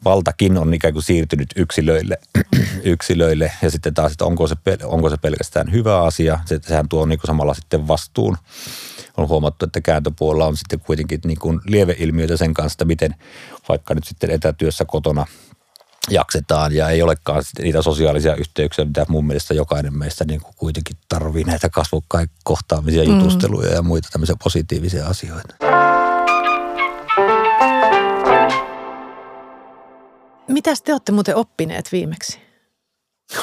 valtakin 0.06 0.58
on 0.58 0.74
ikään 0.74 0.94
kuin 0.94 1.04
siirtynyt 1.04 1.50
yksilöille, 1.56 2.18
yksilöille 2.84 3.52
ja 3.62 3.72
sitten 3.72 3.94
taas, 3.94 4.12
että 4.12 4.26
onko 4.26 4.48
se, 4.48 4.56
onko 4.84 5.10
se 5.10 5.18
pelkästään 5.18 5.72
hyvä 5.72 6.04
asia, 6.04 6.40
se, 6.46 6.60
sehän 6.62 6.90
tuo 6.90 7.06
niin 7.06 7.20
kuin 7.20 7.28
samalla 7.28 7.54
sitten 7.54 7.88
vastuun. 7.88 8.38
On 9.18 9.28
huomattu, 9.28 9.66
että 9.66 9.82
kääntöpuolella 9.82 10.46
on 10.46 10.58
sitten 10.58 10.80
kuitenkin 10.80 11.20
niin 11.26 11.40
kuin 11.40 11.60
lieveilmiöitä 11.66 12.38
sen 12.38 12.54
kanssa, 12.54 12.76
että 12.76 12.86
miten 12.86 13.16
vaikka 13.70 13.94
nyt 13.94 14.04
sitten 14.04 14.32
etätyössä 14.32 14.86
kotona 14.86 15.26
jaksetaan 16.10 16.76
ja 16.76 16.90
ei 16.90 17.02
olekaan 17.02 17.44
niitä 17.62 17.82
sosiaalisia 17.82 18.36
yhteyksiä, 18.36 18.86
mitä 18.86 19.06
mun 19.10 19.28
mielestä 19.28 19.54
jokainen 19.54 19.98
meistä 19.98 20.26
niin 20.26 20.42
kuin 20.42 20.54
kuitenkin 20.58 20.98
tarvii 21.10 21.44
näitä 21.44 21.70
kasvokkain 21.70 22.30
kohtaamisia, 22.44 23.04
mm. 23.04 23.18
jutusteluja 23.18 23.74
ja 23.74 23.82
muita 23.82 24.10
tämmöisiä 24.12 24.36
positiivisia 24.44 25.08
asioita. 25.08 25.56
Mitä 30.48 30.72
te 30.84 30.94
olette 30.94 31.12
muuten 31.12 31.36
oppineet 31.36 31.92
viimeksi? 31.92 32.40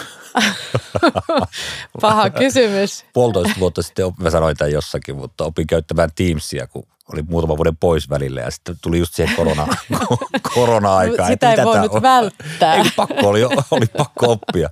Paha 2.00 2.30
kysymys. 2.30 3.04
Puolitoista 3.12 3.60
vuotta 3.60 3.82
sitten 3.82 4.12
mä 4.20 4.30
sanoin 4.30 4.56
tämän 4.56 4.72
jossakin, 4.72 5.16
mutta 5.16 5.44
opin 5.44 5.66
käyttämään 5.66 6.10
Teamsia, 6.14 6.66
kun 6.66 6.86
oli 7.12 7.22
muutama 7.22 7.56
vuoden 7.56 7.76
pois 7.76 8.10
välillä 8.10 8.40
ja 8.40 8.50
sitten 8.50 8.76
tuli 8.82 8.98
just 8.98 9.14
siihen 9.14 9.36
korona, 9.36 9.66
korona-aikaan. 10.54 11.28
Sitä 11.28 11.52
ei 11.52 11.64
voi 11.64 11.80
nyt 11.80 12.02
välttää. 12.02 12.74
Ei, 12.74 12.84
pakko 12.96 13.28
oli, 13.28 13.44
oli 13.70 13.86
pakko 13.96 14.32
oppia. 14.32 14.68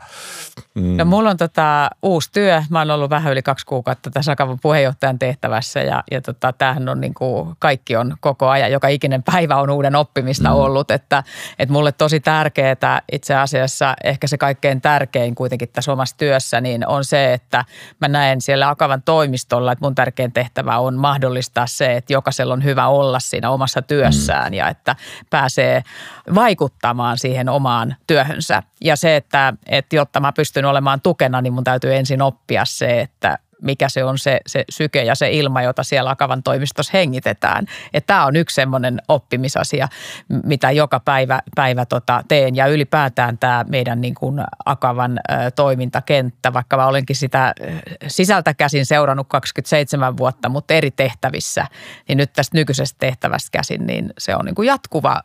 Mm. 0.75 0.97
No 0.97 1.05
mulla 1.05 1.31
on 1.31 1.37
tota 1.37 1.91
uusi 2.03 2.33
työ. 2.33 2.63
Mä 2.71 2.79
oon 2.79 2.91
ollut 2.91 3.11
vähän 3.11 3.33
yli 3.33 3.43
kaksi 3.43 3.67
kuukautta 3.67 4.11
tässä 4.11 4.33
Akavan 4.33 4.59
puheenjohtajan 4.63 5.19
tehtävässä 5.19 5.81
ja, 5.81 6.05
ja 6.11 6.21
tota, 6.21 6.53
tämähän 6.53 6.89
on 6.89 7.01
niin 7.01 7.15
kuin, 7.15 7.55
kaikki 7.59 7.97
on 7.97 8.17
koko 8.21 8.49
ajan, 8.49 8.73
joka 8.73 8.89
ikinen 8.89 9.23
päivä 9.23 9.57
on 9.57 9.71
uuden 9.71 9.97
oppimista 9.97 10.49
mm. 10.49 10.55
ollut. 10.55 10.91
Että, 10.91 11.23
että 11.59 11.73
mulle 11.73 11.93
tosi 11.93 12.21
tärkeää 12.21 13.03
itse 13.13 13.35
asiassa, 13.35 13.95
ehkä 14.05 14.27
se 14.27 14.39
kaikkein 14.39 14.81
tärkein 14.81 15.35
kuitenkin 15.35 15.69
tässä 15.73 15.93
omassa 15.93 16.17
työssä, 16.17 16.61
niin 16.61 16.87
on 16.87 17.05
se, 17.05 17.33
että 17.33 17.65
mä 18.01 18.09
näen 18.09 18.41
siellä 18.41 18.69
Akavan 18.69 19.03
toimistolla, 19.03 19.73
että 19.73 19.85
mun 19.85 19.95
tärkein 19.95 20.33
tehtävä 20.33 20.79
on 20.79 20.95
mahdollistaa 20.95 21.67
se, 21.67 21.97
että 21.97 22.13
jokaisella 22.25 22.55
on 22.55 22.65
hyvä 22.65 22.89
olla 22.89 23.21
siinä 23.21 23.51
omassa 23.51 23.83
työssään 23.83 24.53
mm. 24.53 24.55
ja 24.55 24.69
että 24.69 24.97
pääsee 25.31 25.83
vaikuttamaan 26.35 27.19
siihen 27.19 27.49
omaan 27.49 27.97
työhönsä. 28.07 28.63
Ja 28.81 28.97
se, 28.97 29.17
että, 29.17 29.55
että 29.67 29.97
jotta 29.97 30.21
mä 30.21 30.33
pystyn 30.33 30.65
olemaan 30.65 31.01
tukena, 31.01 31.41
niin 31.43 31.53
mun 31.53 31.65
täytyy 31.65 31.95
ensin 31.95 32.23
oppia 32.23 32.65
se, 32.65 33.01
että 33.01 33.39
mikä 33.65 33.89
se 33.89 34.05
on 34.05 34.19
se, 34.19 34.41
se 34.47 34.65
syke 34.71 35.05
ja 35.05 35.15
se 35.15 35.31
ilma, 35.31 35.63
jota 35.63 35.83
siellä 35.83 36.11
Akavan 36.11 36.43
toimistossa 36.43 36.91
hengitetään. 36.95 37.67
Että 37.93 38.07
tämä 38.07 38.27
on 38.27 38.37
yksi 38.37 38.55
semmoinen 38.55 39.01
oppimisasia, 39.09 39.89
mitä 40.45 40.71
joka 40.71 41.01
päivä, 41.01 41.41
päivä 41.55 41.87
tota 41.87 42.25
teen. 42.29 42.57
Ja 42.57 42.67
ylipäätään 42.67 43.39
tämä 43.39 43.65
meidän 43.69 44.01
niin 44.01 44.15
kuin 44.15 44.41
Akavan 44.65 45.21
toimintakenttä, 45.55 46.53
vaikka 46.53 46.77
mä 46.77 46.87
olenkin 46.87 47.17
sitä 47.17 47.55
sisältä 48.07 48.55
käsin 48.55 48.87
seurannut 48.87 49.29
27 49.29 50.17
vuotta, 50.17 50.49
mutta 50.49 50.75
eri 50.75 50.91
tehtävissä, 50.91 51.67
niin 52.09 52.19
nyt 52.19 52.33
tästä 52.33 52.59
nykyisestä 52.59 52.97
tehtävästä 52.99 53.49
käsin, 53.53 53.87
niin 53.87 54.13
se 54.19 54.37
on 54.37 54.45
niin 54.45 54.55
kuin 54.55 54.67
jatkuva 54.67 55.21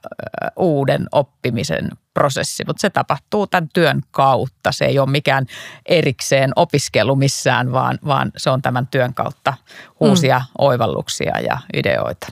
uuden 0.55 1.08
oppimisen 1.12 1.89
prosessi, 2.13 2.63
mutta 2.68 2.82
se 2.82 2.89
tapahtuu 2.89 3.48
tämän 3.48 3.70
työn 3.74 4.01
kautta. 4.12 4.72
Se 4.72 4.86
ei 4.86 5.00
ole 5.00 5.10
mikään 5.10 5.46
erikseen 5.86 6.51
opiskelu 6.56 7.16
missään, 7.16 7.72
vaan, 7.72 8.00
vaan 8.06 8.32
se 8.38 8.50
on 8.50 8.62
tämän 8.62 8.88
työn 8.88 9.13
kautta 9.13 9.54
uusia 10.00 10.39
mm. 10.39 10.46
oivalluksia 10.58 11.39
ja 11.39 11.58
ideoita. 11.74 12.27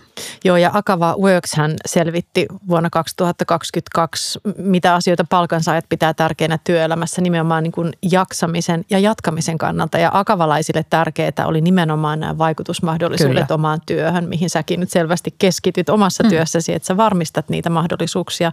Joo, 0.45 0.57
ja 0.57 0.71
Akava 0.74 1.15
Works 1.21 1.53
hän 1.55 1.74
selvitti 1.86 2.45
vuonna 2.67 2.89
2022, 2.89 4.39
mitä 4.57 4.95
asioita 4.95 5.25
palkansaajat 5.29 5.86
pitää 5.89 6.13
tärkeänä 6.13 6.59
työelämässä 6.63 7.21
nimenomaan 7.21 7.63
niin 7.63 7.71
kuin 7.71 7.93
jaksamisen 8.12 8.86
ja 8.89 9.00
jatkamisen 9.00 9.57
kannalta. 9.57 9.97
Ja 9.97 10.12
akavalaisille 10.13 10.86
tärkeää 10.89 11.45
oli 11.45 11.62
nimenomaan 11.62 12.19
nämä 12.19 12.38
vaikutusmahdollisuudet 12.38 13.47
Kyllä. 13.47 13.55
omaan 13.55 13.81
työhön, 13.86 14.29
mihin 14.29 14.50
säkin 14.50 14.79
nyt 14.79 14.89
selvästi 14.89 15.36
keskityt 15.39 15.89
omassa 15.89 16.24
mm. 16.24 16.29
työssäsi, 16.29 16.74
että 16.74 16.88
sä 16.88 16.97
varmistat 16.97 17.50
niitä 17.50 17.69
mahdollisuuksia. 17.69 18.51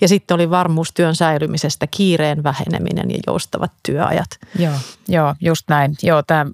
Ja 0.00 0.08
sitten 0.08 0.34
oli 0.34 0.50
varmuus 0.50 0.92
työn 0.92 1.14
säilymisestä, 1.14 1.86
kiireen 1.86 2.42
väheneminen 2.42 3.10
ja 3.10 3.18
joustavat 3.26 3.72
työajat. 3.82 4.38
Joo, 4.58 4.74
joo 5.08 5.34
just 5.40 5.68
näin. 5.68 5.94
Joo, 6.02 6.22
tämä 6.22 6.46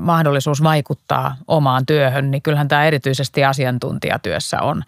mahdollisuus 0.00 0.62
vaikuttaa 0.62 1.15
omaan 1.48 1.86
työhön, 1.86 2.30
niin 2.30 2.42
kyllähän 2.42 2.68
tämä 2.68 2.84
erityisesti 2.84 3.44
asiantuntijatyössä 3.44 4.60
on, 4.60 4.82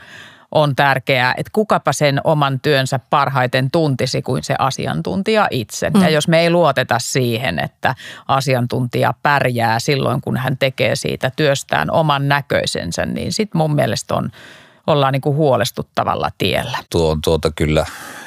on 0.52 0.76
tärkeää, 0.76 1.34
että 1.36 1.50
kukapa 1.52 1.92
sen 1.92 2.20
oman 2.24 2.60
työnsä 2.60 3.00
parhaiten 3.10 3.70
tuntisi 3.70 4.22
kuin 4.22 4.44
se 4.44 4.54
asiantuntija 4.58 5.48
itse. 5.50 5.90
Mm. 5.90 6.02
Ja 6.02 6.08
jos 6.08 6.28
me 6.28 6.40
ei 6.40 6.50
luoteta 6.50 6.98
siihen, 6.98 7.58
että 7.58 7.94
asiantuntija 8.28 9.14
pärjää 9.22 9.78
silloin, 9.78 10.20
kun 10.20 10.36
hän 10.36 10.58
tekee 10.58 10.96
siitä 10.96 11.30
työstään 11.36 11.90
oman 11.90 12.28
näköisensä, 12.28 13.06
niin 13.06 13.32
sitten 13.32 13.58
mun 13.58 13.74
mielestä 13.74 14.14
on, 14.14 14.30
ollaan 14.88 15.12
niin 15.12 15.20
kuin 15.20 15.36
huolestuttavalla 15.36 16.30
tiellä. 16.38 16.78
Tuo 16.90 17.10
on 17.10 17.22
tuota 17.22 17.50
kyllä 17.56 17.86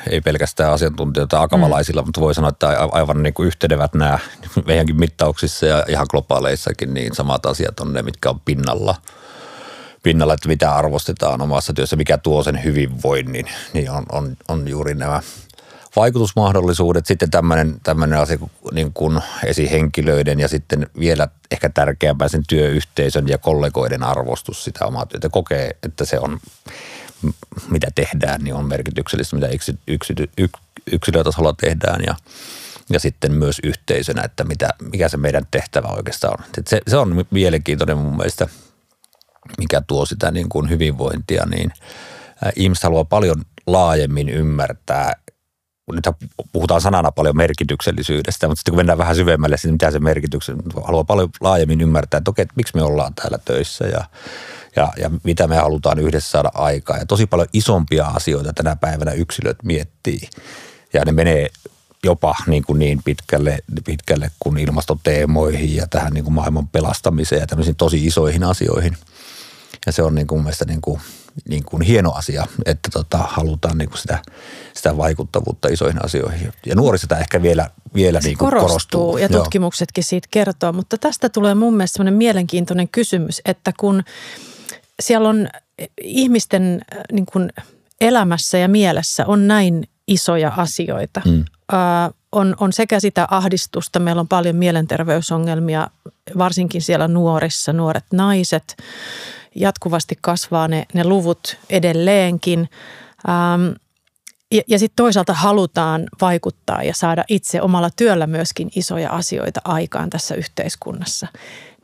ei 0.09 0.21
pelkästään 0.21 0.73
asiantuntijoita 0.73 1.41
akavalaisilla, 1.41 2.01
mm. 2.01 2.05
mutta 2.05 2.21
voi 2.21 2.33
sanoa, 2.33 2.49
että 2.49 2.67
aivan 2.91 3.23
niin 3.23 3.33
kuin 3.33 3.47
yhtenevät 3.47 3.93
nämä 3.93 4.19
meidänkin 4.67 4.99
mittauksissa 4.99 5.65
ja 5.65 5.85
ihan 5.87 6.07
globaaleissakin, 6.11 6.93
niin 6.93 7.15
samat 7.15 7.45
asiat 7.45 7.79
on 7.79 7.93
ne, 7.93 8.01
mitkä 8.01 8.29
on 8.29 8.39
pinnalla– 8.39 8.95
pinnalla, 10.03 10.33
että 10.33 10.47
mitä 10.47 10.75
arvostetaan 10.75 11.41
omassa 11.41 11.73
työssä, 11.73 11.95
mikä 11.95 12.17
tuo 12.17 12.43
sen 12.43 12.63
hyvinvoinnin, 12.63 13.45
niin 13.73 13.91
on, 13.91 14.05
on, 14.11 14.37
on 14.47 14.67
juuri 14.67 14.93
nämä 14.93 15.21
vaikutusmahdollisuudet. 15.95 17.05
Sitten 17.05 17.31
tämmöinen, 17.31 17.75
tämmöinen 17.83 18.19
asia 18.19 18.37
niin 18.71 18.93
kuin 18.93 19.21
esihenkilöiden 19.45 20.39
ja 20.39 20.47
sitten 20.47 20.87
vielä 20.99 21.27
ehkä 21.51 21.69
tärkeämpää 21.69 22.27
sen 22.27 22.43
työyhteisön 22.47 23.27
ja 23.27 23.37
kollegoiden 23.37 24.03
arvostus 24.03 24.63
sitä 24.63 24.85
omaa 24.85 25.05
työtä. 25.05 25.29
Kokee, 25.29 25.77
että 25.83 26.05
se 26.05 26.19
on, 26.19 26.39
mitä 27.69 27.87
tehdään, 27.95 28.41
niin 28.41 28.55
on 28.55 28.65
merkityksellistä, 28.65 29.35
mitä 29.35 29.47
yksi, 29.47 29.79
yksi, 29.87 30.13
yksilötasolla 30.91 31.53
tehdään 31.53 32.01
ja 32.07 32.15
ja 32.89 32.99
sitten 32.99 33.33
myös 33.33 33.59
yhteisönä, 33.63 34.21
että 34.23 34.43
mitä, 34.43 34.69
mikä 34.91 35.09
se 35.09 35.17
meidän 35.17 35.47
tehtävä 35.51 35.87
oikeastaan 35.87 36.39
on. 36.39 36.45
Se, 36.67 36.81
se 36.87 36.97
on 36.97 37.25
mielenkiintoinen 37.31 37.97
mun 37.97 38.17
mielestä– 38.17 38.47
mikä 39.57 39.81
tuo 39.87 40.05
sitä 40.05 40.31
niin 40.31 40.49
kuin 40.49 40.69
hyvinvointia, 40.69 41.45
niin 41.45 41.71
ihmiset 42.55 42.83
haluaa 42.83 43.05
paljon 43.05 43.45
laajemmin 43.67 44.29
ymmärtää 44.29 45.13
nyt 45.95 46.07
puhutaan 46.51 46.81
sanana 46.81 47.11
paljon 47.11 47.37
merkityksellisyydestä, 47.37 48.47
mutta 48.47 48.59
sitten 48.59 48.71
kun 48.71 48.77
mennään 48.77 48.97
vähän 48.97 49.15
syvemmälle, 49.15 49.55
niin 49.63 49.73
mitä 49.73 49.91
se 49.91 49.99
merkitys 49.99 50.51
haluaa 50.83 51.03
paljon 51.03 51.29
laajemmin 51.41 51.81
ymmärtää, 51.81 52.17
että 52.17 52.31
okei, 52.31 52.43
että 52.43 52.53
miksi 52.55 52.75
me 52.75 52.83
ollaan 52.83 53.13
täällä 53.15 53.37
töissä 53.45 53.85
ja, 53.87 54.03
ja, 54.75 54.93
ja 54.97 55.11
mitä 55.23 55.47
me 55.47 55.55
halutaan 55.55 55.99
yhdessä 55.99 56.29
saada 56.29 56.51
aikaa. 56.53 56.97
Ja 56.97 57.05
tosi 57.05 57.25
paljon 57.25 57.47
isompia 57.53 58.05
asioita 58.05 58.53
tänä 58.53 58.75
päivänä 58.75 59.11
yksilöt 59.11 59.57
miettii 59.63 60.29
ja 60.93 61.05
ne 61.05 61.11
menee 61.11 61.49
jopa 62.03 62.35
niin, 62.47 62.63
kuin 62.63 62.79
niin 62.79 63.01
pitkälle, 63.05 63.59
pitkälle 63.85 64.31
kuin 64.39 64.57
ilmastoteemoihin 64.57 65.75
ja 65.75 65.87
tähän 65.87 66.13
niin 66.13 66.23
kuin 66.23 66.33
maailman 66.33 66.67
pelastamiseen 66.67 67.39
ja 67.39 67.47
tämmöisiin 67.47 67.75
tosi 67.75 68.05
isoihin 68.05 68.43
asioihin– 68.43 68.97
ja 69.85 69.91
se 69.91 70.03
on 70.03 70.15
niin 70.15 70.27
kuin 70.27 70.39
mun 70.39 70.43
mielestä 70.43 70.65
niin 70.65 70.81
kuin, 70.81 71.01
niin 71.49 71.63
kuin 71.63 71.81
hieno 71.81 72.11
asia, 72.11 72.47
että 72.65 72.89
tota, 72.93 73.17
halutaan 73.17 73.77
niin 73.77 73.89
kuin 73.89 73.99
sitä, 73.99 74.19
sitä 74.73 74.97
vaikuttavuutta 74.97 75.67
isoihin 75.67 76.05
asioihin. 76.05 76.53
Ja 76.65 76.75
nuorissa 76.75 77.07
tämä 77.07 77.21
ehkä 77.21 77.41
vielä, 77.41 77.69
vielä 77.93 78.19
niin 78.19 78.37
kuin 78.37 78.49
korostuu, 78.49 78.67
korostuu. 78.67 79.17
Ja 79.17 79.29
tutkimuksetkin 79.29 80.03
siitä 80.03 80.27
kertoo, 80.31 80.73
mutta 80.73 80.97
tästä 80.97 81.29
tulee 81.29 81.55
mun 81.55 81.77
mielestä 81.77 81.93
sellainen 81.93 82.17
mielenkiintoinen 82.17 82.89
kysymys, 82.89 83.41
että 83.45 83.73
kun 83.79 84.03
siellä 84.99 85.29
on 85.29 85.47
ihmisten 86.01 86.81
äh, 86.95 86.99
niin 87.11 87.25
kuin 87.25 87.49
elämässä 88.01 88.57
ja 88.57 88.67
mielessä 88.69 89.25
on 89.25 89.47
näin 89.47 89.83
isoja 90.07 90.53
asioita. 90.57 91.21
Mm. 91.25 91.45
Äh, 91.73 92.13
on, 92.31 92.55
on 92.59 92.73
sekä 92.73 92.99
sitä 92.99 93.27
ahdistusta, 93.31 93.99
meillä 93.99 94.19
on 94.19 94.27
paljon 94.27 94.55
mielenterveysongelmia, 94.55 95.87
varsinkin 96.37 96.81
siellä 96.81 97.07
nuorissa, 97.07 97.73
nuoret 97.73 98.05
naiset– 98.11 98.75
jatkuvasti 99.55 100.17
kasvaa 100.21 100.67
ne, 100.67 100.85
ne 100.93 101.03
luvut 101.03 101.57
edelleenkin. 101.69 102.69
Ähm, 103.29 103.71
ja, 104.51 104.61
ja 104.67 104.79
sitten 104.79 104.95
toisaalta 104.95 105.33
halutaan 105.33 106.07
vaikuttaa 106.21 106.83
ja 106.83 106.93
saada 106.93 107.23
itse 107.29 107.61
omalla 107.61 107.89
työllä 107.95 108.27
myöskin 108.27 108.71
isoja 108.75 109.09
asioita 109.09 109.61
aikaan 109.63 110.09
tässä 110.09 110.35
yhteiskunnassa. 110.35 111.27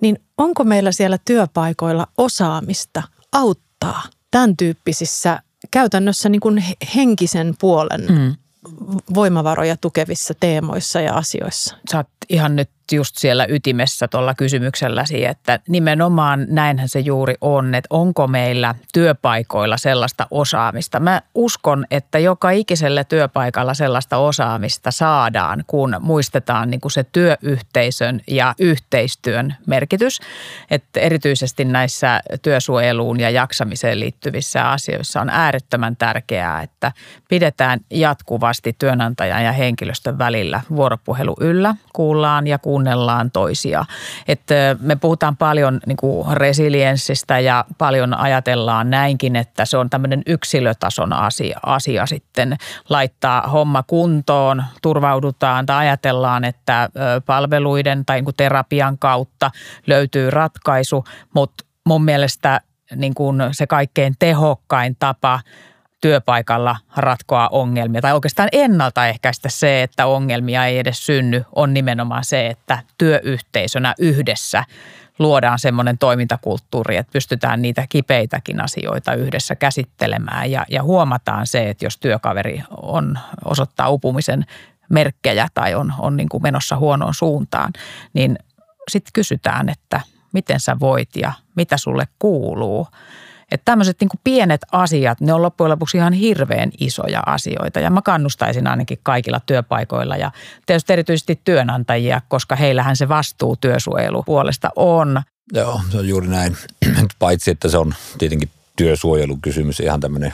Niin 0.02 0.20
onko 0.38 0.64
meillä 0.64 0.92
siellä 0.92 1.18
työpaikoilla 1.26 2.08
osaamista 2.18 3.04
auttaa 3.32 4.04
tämän 4.32 4.58
tyyppisissä 4.58 5.40
käytännössä 5.72 6.30
niin 6.30 6.42
kuin 6.42 6.64
henkisen 6.96 7.56
puolen 7.60 8.06
mm. 8.10 8.36
voimavaroja 9.14 9.78
tukevissa 9.78 10.34
teemoissa 10.40 11.02
ja 11.02 11.14
asioissa? 11.14 11.78
Sä 11.92 11.98
oot 11.98 12.08
ihan 12.30 12.56
nyt 12.56 12.70
just 12.92 13.18
siellä 13.18 13.46
ytimessä 13.50 14.08
tuolla 14.08 14.34
kysymykselläsi, 14.34 15.26
että 15.26 15.60
nimenomaan 15.68 16.46
näinhän 16.50 16.90
se 16.90 17.00
juuri 17.00 17.36
on, 17.42 17.76
että 17.76 17.88
onko 17.90 18.28
meillä 18.28 18.76
työpaikoilla 18.94 19.78
sellaista 19.78 20.28
osaamista. 20.32 21.00
Mä 21.00 21.22
uskon, 21.36 21.86
että 21.92 22.20
joka 22.20 22.50
ikiselle 22.50 23.04
työpaikalla 23.04 23.74
sellaista 23.74 24.18
osaamista 24.18 24.92
saadaan, 24.92 25.64
kun 25.68 25.96
muistetaan 26.00 26.70
niin 26.70 26.82
kuin 26.82 26.92
se 26.92 27.04
työyhteisön 27.04 28.22
ja 28.28 28.56
yhteistyön 28.60 29.56
merkitys. 29.66 30.20
Että 30.72 31.00
erityisesti 31.00 31.66
näissä 31.66 32.22
työsuojeluun 32.42 33.20
ja 33.20 33.30
jaksamiseen 33.30 34.00
liittyvissä 34.00 34.70
asioissa 34.70 35.22
on 35.22 35.30
äärettömän 35.30 35.96
tärkeää, 35.96 36.62
että 36.62 36.92
pidetään 37.30 37.80
jatkuvasti 37.92 38.76
työnantajan 38.80 39.44
ja 39.44 39.52
henkilöstön 39.52 40.18
välillä 40.18 40.62
vuoropuhelu 40.76 41.36
yllä, 41.40 41.76
kuullaan 41.94 42.48
ja 42.48 42.60
kuunnellaan 42.78 43.32
toisia. 43.32 43.86
Että 44.28 44.54
me 44.80 44.96
puhutaan 44.96 45.38
paljon 45.38 45.80
niin 45.86 45.98
kuin 45.98 46.38
resilienssistä 46.38 47.40
ja 47.40 47.66
paljon 47.78 48.14
ajatellaan 48.14 48.90
näinkin, 48.90 49.36
että 49.36 49.66
se 49.66 49.78
on 49.78 49.90
tämmöinen 49.90 50.22
yksilötason 50.26 51.14
asia, 51.14 51.60
asia 51.66 52.06
sitten 52.06 52.58
laittaa 52.90 53.42
homma 53.42 53.84
kuntoon, 53.84 54.64
turvaudutaan 54.82 55.66
tai 55.66 55.78
ajatellaan, 55.78 56.44
että 56.44 56.90
palveluiden 57.26 58.06
tai 58.06 58.18
niin 58.18 58.26
kuin 58.26 58.36
terapian 58.36 58.98
kautta 58.98 59.52
löytyy 59.88 60.30
ratkaisu, 60.30 61.06
mutta 61.34 61.66
mun 61.86 62.04
mielestä 62.04 62.62
niin 62.96 63.14
kuin 63.14 63.42
se 63.52 63.68
kaikkein 63.68 64.14
tehokkain 64.20 64.96
tapa 65.00 65.40
työpaikalla 66.02 66.78
ratkoa 66.96 67.48
ongelmia 67.52 68.02
tai 68.02 68.14
oikeastaan 68.14 68.50
ennaltaehkäistä 68.52 69.50
se, 69.50 69.84
että 69.84 70.06
ongelmia 70.06 70.66
ei 70.66 70.80
edes 70.80 71.06
synny, 71.06 71.46
on 71.56 71.74
nimenomaan 71.74 72.26
se, 72.26 72.48
että 72.48 72.80
työyhteisönä 72.98 73.94
yhdessä 74.00 74.64
luodaan 75.20 75.60
semmoinen 75.60 75.98
toimintakulttuuri, 75.98 76.98
että 76.98 77.12
pystytään 77.14 77.62
niitä 77.62 77.86
kipeitäkin 77.90 78.62
asioita 78.62 79.14
yhdessä 79.14 79.56
käsittelemään 79.56 80.52
ja, 80.52 80.66
ja 80.70 80.84
huomataan 80.84 81.48
se, 81.48 81.70
että 81.70 81.86
jos 81.86 81.98
työkaveri 81.98 82.64
on, 82.82 83.20
osoittaa 83.46 83.90
upumisen 83.90 84.46
merkkejä 84.90 85.48
tai 85.54 85.76
on, 85.76 85.94
on 86.00 86.18
niin 86.18 86.30
kuin 86.30 86.44
menossa 86.44 86.78
huonoon 86.78 87.14
suuntaan, 87.14 87.74
niin 88.14 88.40
sitten 88.92 89.14
kysytään, 89.14 89.70
että 89.70 90.02
miten 90.34 90.60
sä 90.60 90.80
voit 90.80 91.10
ja 91.16 91.32
mitä 91.56 91.78
sulle 91.78 92.08
kuuluu. 92.20 92.88
Että 93.52 93.66
tämmöiset 93.66 93.98
niin 94.00 94.10
pienet 94.24 94.62
asiat, 94.72 95.22
ne 95.22 95.34
on 95.34 95.42
loppujen 95.42 95.72
lopuksi 95.72 95.98
ihan 95.98 96.14
hirveän 96.14 96.72
isoja 96.80 97.24
asioita 97.26 97.80
ja 97.80 97.90
mä 97.90 98.02
kannustaisin 98.02 98.68
ainakin 98.68 99.00
kaikilla 99.04 99.40
työpaikoilla 99.40 100.18
ja 100.18 100.32
tietysti 100.66 100.94
erityisesti 100.94 101.42
työnantajia, 101.44 102.22
koska 102.28 102.56
heillähän 102.56 102.96
se 102.96 103.10
vastuu 103.10 103.56
työsuojelupuolesta 103.56 104.70
on. 104.76 105.22
Joo, 105.54 105.82
se 105.92 105.98
on 105.98 106.08
juuri 106.08 106.28
näin. 106.28 106.58
Paitsi, 107.20 107.52
että 107.52 107.70
se 107.70 107.78
on 107.78 107.94
tietenkin 108.18 108.50
työsuojelukysymys, 108.76 109.80
ihan 109.80 110.00
tämmöinen 110.00 110.34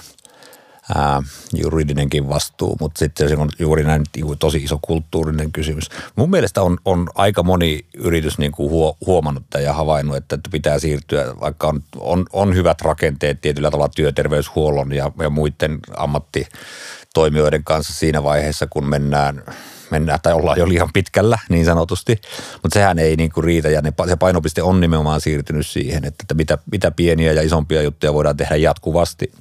ää, 0.95 1.23
juridinenkin 1.53 2.29
vastuu, 2.29 2.77
mutta 2.79 2.99
sitten 2.99 3.29
se 3.29 3.35
on 3.35 3.49
juuri 3.59 3.83
näin 3.83 4.03
tosi 4.39 4.57
iso 4.57 4.79
kulttuurinen 4.81 5.51
kysymys. 5.51 5.89
Mun 6.15 6.29
mielestä 6.29 6.61
on, 6.61 6.77
on 6.85 7.09
aika 7.15 7.43
moni 7.43 7.85
yritys 7.97 8.37
niin 8.37 8.51
kuin 8.51 8.69
huo, 8.69 8.97
huomannut 9.05 9.43
ja 9.63 9.73
havainnut, 9.73 10.17
että, 10.17 10.39
pitää 10.51 10.79
siirtyä, 10.79 11.25
vaikka 11.39 11.67
on, 11.67 11.83
on, 11.97 12.25
on 12.33 12.55
hyvät 12.55 12.81
rakenteet 12.81 13.41
tietyllä 13.41 13.71
tavalla 13.71 13.91
työterveyshuollon 13.95 14.93
ja, 14.93 15.11
ja 15.19 15.29
muiden 15.29 15.79
ammattitoimijoiden 15.97 17.63
kanssa 17.63 17.93
siinä 17.93 18.23
vaiheessa, 18.23 18.67
kun 18.67 18.89
mennään 18.89 19.43
mennään 19.91 20.19
tai 20.23 20.33
ollaan 20.33 20.59
jo 20.59 20.69
liian 20.69 20.89
pitkällä 20.93 21.39
niin 21.49 21.65
sanotusti, 21.65 22.21
mutta 22.63 22.79
sehän 22.79 22.99
ei 22.99 23.15
niin 23.15 23.31
kuin 23.31 23.43
riitä 23.43 23.69
ja 23.69 23.81
ne, 23.81 23.93
se 24.07 24.15
painopiste 24.15 24.63
on 24.63 24.81
nimenomaan 24.81 25.21
siirtynyt 25.21 25.67
siihen, 25.67 26.05
että, 26.05 26.23
että 26.23 26.33
mitä, 26.33 26.57
mitä 26.71 26.91
pieniä 26.91 27.31
ja 27.31 27.41
isompia 27.41 27.81
juttuja 27.81 28.13
voidaan 28.13 28.37
tehdä 28.37 28.55
jatkuvasti– 28.55 29.31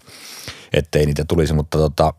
ettei 0.72 1.06
niitä 1.06 1.24
tulisi, 1.24 1.54
mutta 1.54 1.78
tota, 1.78 2.14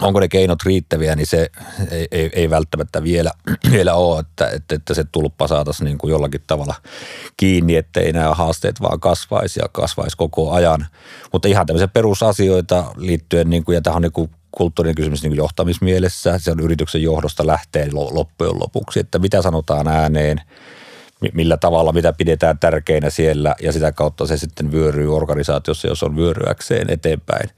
onko 0.00 0.20
ne 0.20 0.28
keinot 0.28 0.62
riittäviä, 0.62 1.16
niin 1.16 1.26
se 1.26 1.50
ei, 1.90 2.08
ei, 2.10 2.30
ei 2.32 2.50
välttämättä 2.50 3.02
vielä, 3.02 3.30
vielä 3.72 3.94
ole, 3.94 4.20
että, 4.20 4.48
että, 4.48 4.74
että 4.74 4.94
se 4.94 5.04
tulppa 5.12 5.48
saataisiin 5.48 5.84
niin 5.84 5.98
kuin 5.98 6.10
jollakin 6.10 6.40
tavalla 6.46 6.74
kiinni, 7.36 7.76
ettei 7.76 8.12
nämä 8.12 8.34
haasteet 8.34 8.80
vaan 8.80 9.00
kasvaisi 9.00 9.60
ja 9.60 9.68
kasvaisi 9.72 10.16
koko 10.16 10.52
ajan. 10.52 10.86
Mutta 11.32 11.48
ihan 11.48 11.66
tämmöisiä 11.66 11.88
perusasioita 11.88 12.92
liittyen, 12.96 13.50
niin 13.50 13.64
kuin, 13.64 13.74
ja 13.74 13.82
tähän 13.82 13.96
on 13.96 14.02
niin 14.02 14.12
kuin 14.12 14.30
kulttuurinen 14.52 14.94
kysymys 14.94 15.22
niin 15.22 15.30
kuin 15.30 15.38
johtamismielessä, 15.38 16.38
se 16.38 16.50
on 16.50 16.60
yrityksen 16.60 17.02
johdosta 17.02 17.46
lähtee 17.46 17.88
loppujen 17.92 18.60
lopuksi, 18.60 19.00
että 19.00 19.18
mitä 19.18 19.42
sanotaan 19.42 19.88
ääneen, 19.88 20.40
millä 21.34 21.56
tavalla, 21.56 21.92
mitä 21.92 22.12
pidetään 22.12 22.58
tärkeinä 22.58 23.10
siellä 23.10 23.54
ja 23.62 23.72
sitä 23.72 23.92
kautta 23.92 24.26
se 24.26 24.36
sitten 24.36 24.72
vyöryy 24.72 25.16
organisaatiossa, 25.16 25.88
jos 25.88 26.02
on 26.02 26.16
vyöryäkseen 26.16 26.90
eteenpäin. 26.90 27.50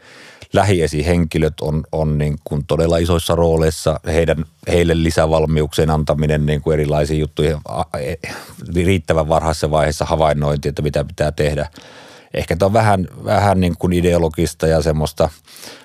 Lähiesihenkilöt 0.52 1.60
on, 1.60 1.84
on 1.92 2.18
niin 2.18 2.36
kuin 2.44 2.66
todella 2.66 2.98
isoissa 2.98 3.34
rooleissa, 3.34 4.00
heidän, 4.06 4.44
heille 4.68 5.02
lisävalmiuksien 5.02 5.90
antaminen 5.90 6.46
niin 6.46 6.62
kuin 6.62 6.74
erilaisiin 6.74 7.20
juttuihin 7.20 7.56
e, 8.00 8.14
riittävän 8.74 9.28
varhaisessa 9.28 9.70
vaiheessa 9.70 10.04
havainnointi, 10.04 10.68
että 10.68 10.82
mitä 10.82 11.04
pitää 11.04 11.32
tehdä. 11.32 11.68
Ehkä 12.34 12.56
tämä 12.56 12.66
on 12.66 12.72
vähän, 12.72 13.08
vähän 13.24 13.60
niin 13.60 13.74
kuin 13.78 13.92
ideologista 13.92 14.66
ja 14.66 14.82
semmoista– 14.82 15.28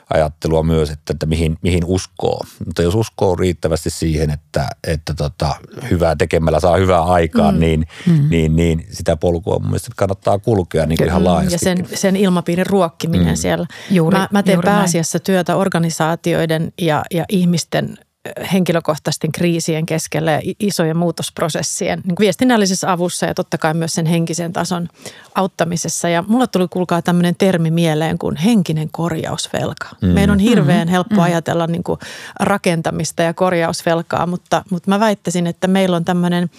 ajattelua 0.09 0.63
myös, 0.63 0.89
että, 0.89 1.13
että 1.13 1.25
mihin, 1.25 1.57
mihin 1.61 1.85
uskoo. 1.85 2.41
Mutta 2.65 2.81
jos 2.81 2.95
uskoo 2.95 3.35
riittävästi 3.35 3.89
siihen, 3.89 4.29
että, 4.29 4.67
että 4.87 5.13
tota, 5.13 5.55
hyvää 5.89 6.15
tekemällä 6.15 6.59
saa 6.59 6.77
hyvää 6.77 7.03
aikaan, 7.03 7.53
mm. 7.53 7.59
Niin, 7.59 7.85
mm. 8.07 8.29
Niin, 8.29 8.55
niin 8.55 8.87
sitä 8.91 9.17
polkua 9.17 9.59
mun 9.59 9.69
mielestä 9.69 9.91
kannattaa 9.95 10.39
kulkea 10.39 10.85
niin 10.85 10.97
kuin 10.97 11.07
ihan 11.07 11.23
laajasti. 11.23 11.53
Ja 11.69 11.75
sen, 11.75 11.87
sen 11.93 12.15
ilmapiirin 12.15 12.67
ruokkiminen 12.67 13.27
mm. 13.27 13.35
siellä. 13.35 13.67
Juuri, 13.91 14.17
mä, 14.17 14.27
mä 14.31 14.43
teen 14.43 14.55
juuri 14.55 14.65
pääasiassa 14.65 15.17
näin. 15.17 15.23
työtä 15.23 15.55
organisaatioiden 15.55 16.73
ja, 16.81 17.03
ja 17.11 17.25
ihmisten– 17.29 17.97
henkilökohtaisten 18.53 19.31
kriisien 19.31 19.85
keskellä 19.85 20.31
ja 20.31 20.41
isojen 20.59 20.97
muutosprosessien 20.97 22.01
niin 22.05 22.15
viestinnällisessä 22.19 22.91
avussa 22.91 23.25
ja 23.25 23.33
totta 23.33 23.57
kai 23.57 23.73
myös 23.73 23.93
sen 23.93 24.05
henkisen 24.05 24.53
tason 24.53 24.87
auttamisessa. 25.35 26.09
Ja 26.09 26.23
mulla 26.27 26.47
tuli 26.47 26.67
kuulkaa 26.67 27.01
tämmöinen 27.01 27.35
termi 27.37 27.71
mieleen 27.71 28.17
kuin 28.17 28.35
henkinen 28.35 28.89
korjausvelka. 28.91 29.89
Mm. 30.01 30.07
Meidän 30.07 30.29
on 30.29 30.39
hirveän 30.39 30.79
mm-hmm. 30.79 30.91
helppo 30.91 31.15
mm. 31.15 31.21
ajatella 31.21 31.67
niin 31.67 31.83
kuin 31.83 31.99
rakentamista 32.39 33.23
ja 33.23 33.33
korjausvelkaa, 33.33 34.25
mutta, 34.25 34.63
mutta 34.69 34.89
mä 34.89 34.99
väittäisin, 34.99 35.47
että 35.47 35.67
meillä 35.67 35.95
on 35.95 36.05
tämmöinen 36.05 36.49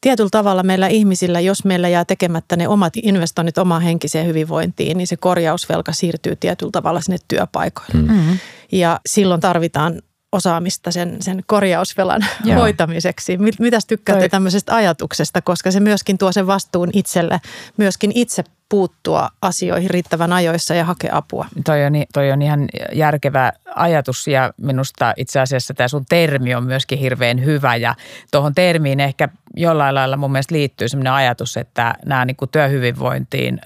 tietyllä 0.00 0.30
tavalla 0.30 0.62
meillä 0.62 0.86
ihmisillä, 0.86 1.40
jos 1.40 1.64
meillä 1.64 1.88
jää 1.88 2.04
tekemättä 2.04 2.56
ne 2.56 2.68
omat 2.68 2.92
investoinnit 2.96 3.58
omaan 3.58 3.82
henkiseen 3.82 4.26
hyvinvointiin, 4.26 4.96
niin 4.96 5.06
se 5.06 5.16
korjausvelka 5.16 5.92
siirtyy 5.92 6.36
tietyllä 6.36 6.72
tavalla 6.72 7.00
sinne 7.00 7.18
työpaikoille. 7.28 8.12
Mm. 8.12 8.38
Ja 8.72 9.00
silloin 9.06 9.40
tarvitaan 9.40 10.02
osaamista 10.32 10.90
sen, 10.90 11.16
sen 11.22 11.42
korjausvelan 11.46 12.26
Joo. 12.44 12.60
hoitamiseksi. 12.60 13.38
Mitäs 13.58 13.86
tykkäätte 13.86 14.22
Toi. 14.22 14.28
tämmöisestä 14.28 14.74
ajatuksesta, 14.74 15.42
koska 15.42 15.70
se 15.70 15.80
myöskin 15.80 16.18
tuo 16.18 16.32
sen 16.32 16.46
vastuun 16.46 16.90
itselle, 16.92 17.40
myöskin 17.76 18.12
itse 18.14 18.44
puuttua 18.68 19.28
asioihin 19.42 19.90
riittävän 19.90 20.32
ajoissa 20.32 20.74
ja 20.74 20.84
hakea 20.84 21.16
apua. 21.16 21.46
Toi 21.64 21.84
on, 21.84 21.92
toi 22.12 22.32
on 22.32 22.42
ihan 22.42 22.68
järkevä 22.92 23.52
ajatus 23.74 24.28
ja 24.28 24.52
minusta 24.56 25.14
itse 25.16 25.40
asiassa 25.40 25.74
tämä 25.74 25.88
sun 25.88 26.06
termi 26.08 26.54
on 26.54 26.64
myöskin 26.64 26.98
hirveän 26.98 27.44
hyvä 27.44 27.76
ja 27.76 27.94
tuohon 28.30 28.54
termiin 28.54 29.00
ehkä 29.00 29.28
jollain 29.56 29.94
lailla 29.94 30.16
mun 30.16 30.32
mielestä 30.32 30.54
liittyy 30.54 30.88
sellainen 30.88 31.12
ajatus, 31.12 31.56
että 31.56 31.94
nämä 32.04 32.24
niin 32.24 32.36
kuin 32.36 32.48
työhyvinvointiin 32.48 33.60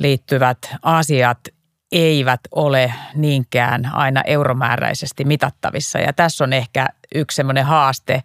liittyvät 0.00 0.58
asiat 0.82 1.38
eivät 1.92 2.40
ole 2.50 2.92
niinkään 3.14 3.90
aina 3.92 4.22
euromääräisesti 4.26 5.24
mitattavissa. 5.24 5.98
Ja 5.98 6.12
tässä 6.12 6.44
on 6.44 6.52
ehkä 6.52 6.88
yksi 7.14 7.34
semmoinen 7.34 7.64
haaste, 7.64 8.22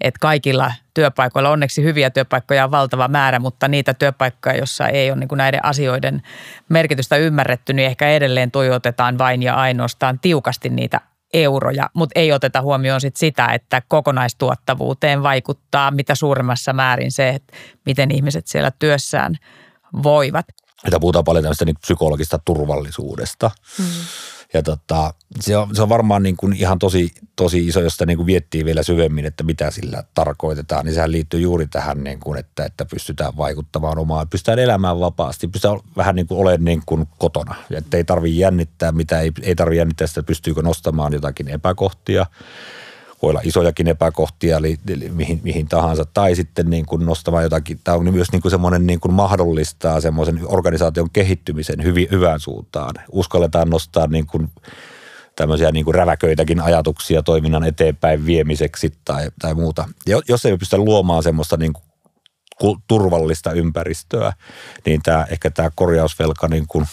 että 0.00 0.18
kaikilla 0.20 0.72
työpaikoilla, 0.94 1.50
onneksi 1.50 1.82
hyviä 1.82 2.10
työpaikkoja 2.10 2.64
on 2.64 2.70
valtava 2.70 3.08
määrä, 3.08 3.38
mutta 3.38 3.68
niitä 3.68 3.94
työpaikkoja, 3.94 4.56
joissa 4.56 4.88
ei 4.88 5.10
ole 5.10 5.18
niin 5.20 5.28
näiden 5.34 5.64
asioiden 5.64 6.22
merkitystä 6.68 7.16
ymmärretty, 7.16 7.72
niin 7.72 7.86
ehkä 7.86 8.08
edelleen 8.08 8.50
tuijotetaan 8.50 9.18
vain 9.18 9.42
ja 9.42 9.54
ainoastaan 9.54 10.18
tiukasti 10.18 10.68
niitä 10.68 11.00
euroja, 11.32 11.90
mutta 11.94 12.20
ei 12.20 12.32
oteta 12.32 12.62
huomioon 12.62 13.00
sit 13.00 13.16
sitä, 13.16 13.46
että 13.46 13.82
kokonaistuottavuuteen 13.88 15.22
vaikuttaa 15.22 15.90
mitä 15.90 16.14
suurimmassa 16.14 16.72
määrin 16.72 17.12
se, 17.12 17.28
että 17.28 17.56
miten 17.86 18.10
ihmiset 18.10 18.46
siellä 18.46 18.70
työssään 18.78 19.34
voivat 20.02 20.46
että 20.84 21.00
puhutaan 21.00 21.24
paljon 21.24 21.44
tämmöistä 21.44 21.64
niin 21.64 21.76
psykologista 21.80 22.38
turvallisuudesta. 22.44 23.50
Mm. 23.78 23.84
Ja 24.54 24.62
tota, 24.62 25.14
se, 25.40 25.56
on, 25.56 25.76
se 25.76 25.82
on 25.82 25.88
varmaan 25.88 26.22
niin 26.22 26.36
kuin 26.36 26.52
ihan 26.52 26.78
tosi, 26.78 27.10
tosi 27.36 27.66
iso, 27.66 27.80
jos 27.80 27.92
sitä 27.92 28.06
niin 28.06 28.16
kuin 28.16 28.26
viettii 28.26 28.64
vielä 28.64 28.82
syvemmin, 28.82 29.24
että 29.24 29.44
mitä 29.44 29.70
sillä 29.70 30.04
tarkoitetaan, 30.14 30.84
niin 30.84 30.94
sehän 30.94 31.12
liittyy 31.12 31.40
juuri 31.40 31.66
tähän, 31.66 32.04
niin 32.04 32.20
kuin, 32.20 32.38
että, 32.38 32.64
että 32.64 32.84
pystytään 32.84 33.36
vaikuttamaan 33.36 33.98
omaan, 33.98 34.28
pystytään 34.28 34.58
elämään 34.58 35.00
vapaasti, 35.00 35.48
pystytään 35.48 35.80
vähän 35.96 36.14
niin 36.14 36.26
kuin 36.26 36.40
olemaan 36.40 36.64
niin 36.64 36.82
kuin 36.86 37.06
kotona. 37.18 37.54
Että 37.70 37.96
ei 37.96 38.04
tarvitse 38.04 38.38
jännittää, 38.38 38.92
mitä 38.92 39.20
ei, 39.20 39.32
ei 39.42 39.54
tarvitse 39.54 39.78
jännittää 39.78 40.06
sitä, 40.06 40.22
pystyykö 40.22 40.62
nostamaan 40.62 41.12
jotakin 41.12 41.48
epäkohtia 41.48 42.26
voi 43.22 43.30
olla 43.30 43.40
isojakin 43.44 43.88
epäkohtia, 43.88 44.56
eli, 44.56 44.78
eli 44.88 45.08
mihin, 45.08 45.40
mihin 45.42 45.68
tahansa, 45.68 46.04
tai 46.14 46.34
sitten 46.36 46.70
niin 46.70 46.86
kuin 46.86 47.06
nostamaan 47.06 47.42
jotakin, 47.42 47.80
tämä 47.84 47.96
on 47.96 48.12
myös 48.12 48.32
niin 48.32 48.42
kuin 48.42 48.50
semmoinen 48.50 48.86
niin 48.86 49.00
kuin 49.00 49.14
mahdollistaa 49.14 50.00
semmoisen 50.00 50.40
organisaation 50.44 51.10
kehittymisen 51.10 51.82
hyvin, 51.82 52.08
hyvään 52.10 52.40
suuntaan. 52.40 52.94
Uskalletaan 53.12 53.70
nostaa 53.70 54.06
niin 54.06 54.26
kuin 54.26 54.48
tämmöisiä 55.36 55.72
niin 55.72 55.84
kuin 55.84 55.94
räväköitäkin 55.94 56.60
ajatuksia 56.60 57.22
toiminnan 57.22 57.64
eteenpäin 57.64 58.26
viemiseksi 58.26 58.92
tai, 59.04 59.28
tai 59.40 59.54
muuta. 59.54 59.88
Jos 60.28 60.46
ei 60.46 60.56
pystytä 60.58 60.82
luomaan 60.82 61.22
semmoista 61.22 61.56
niin 61.56 61.72
kuin 61.72 62.82
turvallista 62.88 63.52
ympäristöä, 63.52 64.32
niin 64.86 65.00
tämä, 65.02 65.26
ehkä 65.30 65.50
tämä 65.50 65.70
korjausvelka 65.74 66.48
niin 66.48 66.64
kuin 66.68 66.86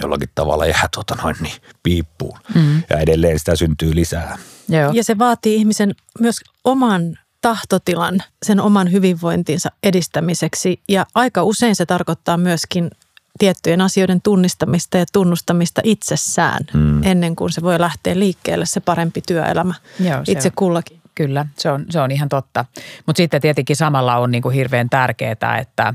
jollakin 0.00 0.28
tavalla 0.34 0.66
jää 0.66 0.88
tuota 0.94 1.16
noin 1.22 1.36
niin, 1.40 1.54
piippuun. 1.82 2.38
Mm. 2.54 2.82
Ja 2.90 2.98
edelleen 2.98 3.38
sitä 3.38 3.56
syntyy 3.56 3.94
lisää. 3.94 4.38
Joo. 4.68 4.92
Ja 4.92 5.04
se 5.04 5.18
vaatii 5.18 5.56
ihmisen 5.56 5.94
myös 6.20 6.40
oman 6.64 7.18
tahtotilan 7.40 8.22
sen 8.42 8.60
oman 8.60 8.92
hyvinvointinsa 8.92 9.70
edistämiseksi. 9.82 10.80
Ja 10.88 11.06
aika 11.14 11.42
usein 11.42 11.76
se 11.76 11.86
tarkoittaa 11.86 12.36
myöskin 12.36 12.90
tiettyjen 13.38 13.80
asioiden 13.80 14.20
tunnistamista 14.22 14.98
ja 14.98 15.04
tunnustamista 15.12 15.80
itsessään 15.84 16.64
mm. 16.74 17.02
ennen 17.02 17.36
kuin 17.36 17.52
se 17.52 17.62
voi 17.62 17.80
lähteä 17.80 18.18
liikkeelle 18.18 18.66
se 18.66 18.80
parempi 18.80 19.22
työelämä 19.26 19.74
Joo, 20.00 20.22
itse 20.28 20.48
on, 20.48 20.52
kullakin. 20.56 21.01
Kyllä, 21.14 21.46
se 21.58 21.70
on, 21.70 21.84
se 21.90 22.00
on 22.00 22.10
ihan 22.10 22.28
totta. 22.28 22.64
Mutta 23.06 23.18
sitten 23.18 23.40
tietenkin 23.40 23.76
samalla 23.76 24.16
on 24.16 24.30
niin 24.30 24.42
kuin 24.42 24.54
hirveän 24.54 24.90
tärkeää, 24.90 25.58
että 25.60 25.94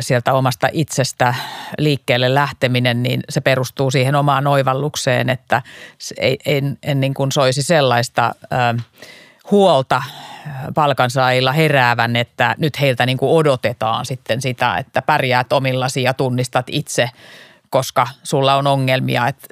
sieltä 0.00 0.32
omasta 0.32 0.68
itsestä 0.72 1.34
liikkeelle 1.78 2.34
lähteminen, 2.34 3.02
niin 3.02 3.20
se 3.28 3.40
perustuu 3.40 3.90
siihen 3.90 4.14
omaan 4.14 4.46
oivallukseen, 4.46 5.30
että 5.30 5.62
en, 6.46 6.78
en 6.82 7.00
niin 7.00 7.14
kuin 7.14 7.32
soisi 7.32 7.62
sellaista 7.62 8.34
huolta 9.50 10.02
palkansaajilla 10.74 11.52
heräävän, 11.52 12.16
että 12.16 12.54
nyt 12.58 12.80
heiltä 12.80 13.06
niin 13.06 13.18
kuin 13.18 13.30
odotetaan 13.30 14.06
sitten 14.06 14.42
sitä, 14.42 14.76
että 14.76 15.02
pärjäät 15.02 15.52
omillasi 15.52 16.02
ja 16.02 16.14
tunnistat 16.14 16.66
itse, 16.70 17.10
koska 17.70 18.06
sulla 18.22 18.54
on 18.54 18.66
ongelmia. 18.66 19.28
Että 19.28 19.46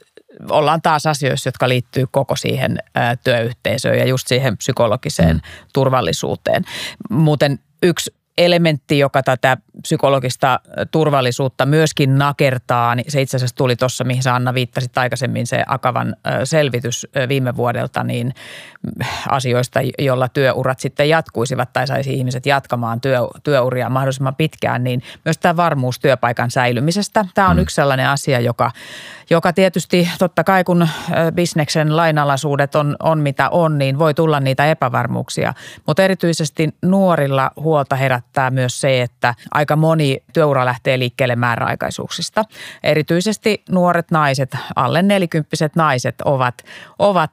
ollaan 0.51 0.83
taas 0.83 1.07
asioissa, 1.07 1.49
jotka 1.49 1.69
liittyy 1.69 2.07
koko 2.11 2.37
siihen 2.37 2.79
työyhteisöön 3.25 3.99
ja 3.99 4.05
just 4.05 4.29
siihen 4.29 4.57
psykologiseen 4.57 5.37
mm. 5.37 5.41
turvallisuuteen. 5.73 6.65
Muuten 7.11 7.59
yksi 7.83 8.18
elementti, 8.39 8.99
joka 8.99 9.23
tätä 9.23 9.57
psykologista 9.83 10.61
turvallisuutta 10.91 11.67
myöskin 11.67 12.19
nakertaa, 12.19 12.95
niin 12.95 13.11
se 13.11 13.23
itse 13.23 13.37
asiassa 13.37 13.57
tuli 13.57 13.77
tuossa, 13.77 14.05
mihin 14.05 14.23
sä 14.23 14.35
Anna 14.35 14.55
viittasit 14.55 14.99
aikaisemmin, 14.99 15.47
se 15.47 15.65
Akavan 15.67 16.17
selvitys 16.45 17.07
viime 17.29 17.57
vuodelta, 17.57 18.05
niin 18.05 18.35
asioista, 19.29 19.81
jolla 19.99 20.29
työurat 20.29 20.81
sitten 20.81 21.09
jatkuisivat 21.09 21.73
tai 21.73 21.87
saisi 21.87 22.15
ihmiset 22.15 22.47
jatkamaan 22.47 23.01
työ, 23.01 23.19
työuria 23.43 23.91
mahdollisimman 23.91 24.37
pitkään, 24.37 24.85
niin 24.85 25.03
myös 25.25 25.39
tämä 25.39 25.57
varmuus 25.57 26.01
työpaikan 26.01 26.51
säilymisestä. 26.51 27.25
Tämä 27.35 27.49
on 27.49 27.57
mm. 27.57 27.63
yksi 27.63 27.75
sellainen 27.75 28.09
asia, 28.09 28.41
joka, 28.41 28.71
joka 29.31 29.53
tietysti 29.53 30.09
totta 30.19 30.45
kai 30.45 30.65
kun 30.65 30.89
bisneksen 31.35 31.97
lainalaisuudet 31.97 32.75
on, 32.75 32.97
on 33.03 33.19
mitä 33.19 33.51
on, 33.51 33.79
niin 33.79 33.99
voi 33.99 34.15
tulla 34.15 34.41
niitä 34.41 34.67
epävarmuuksia, 34.67 35.55
mutta 35.87 36.03
erityisesti 36.03 36.69
nuorilla 36.83 37.51
huolta 37.57 37.97
herättää 37.97 38.28
myös 38.51 38.81
se, 38.81 39.03
että 39.03 39.35
aika 39.51 39.77
moni 39.77 40.23
työura 40.33 40.65
lähtee 40.65 40.99
liikkeelle 40.99 41.37
määräaikaisuuksista. 41.37 42.45
Erityisesti 42.83 43.63
nuoret 43.71 44.11
naiset, 44.11 44.57
alle 44.77 45.03
nelikymppiset 45.03 45.77
naiset 45.77 46.15
ovat, 46.25 46.55
ovat 46.99 47.31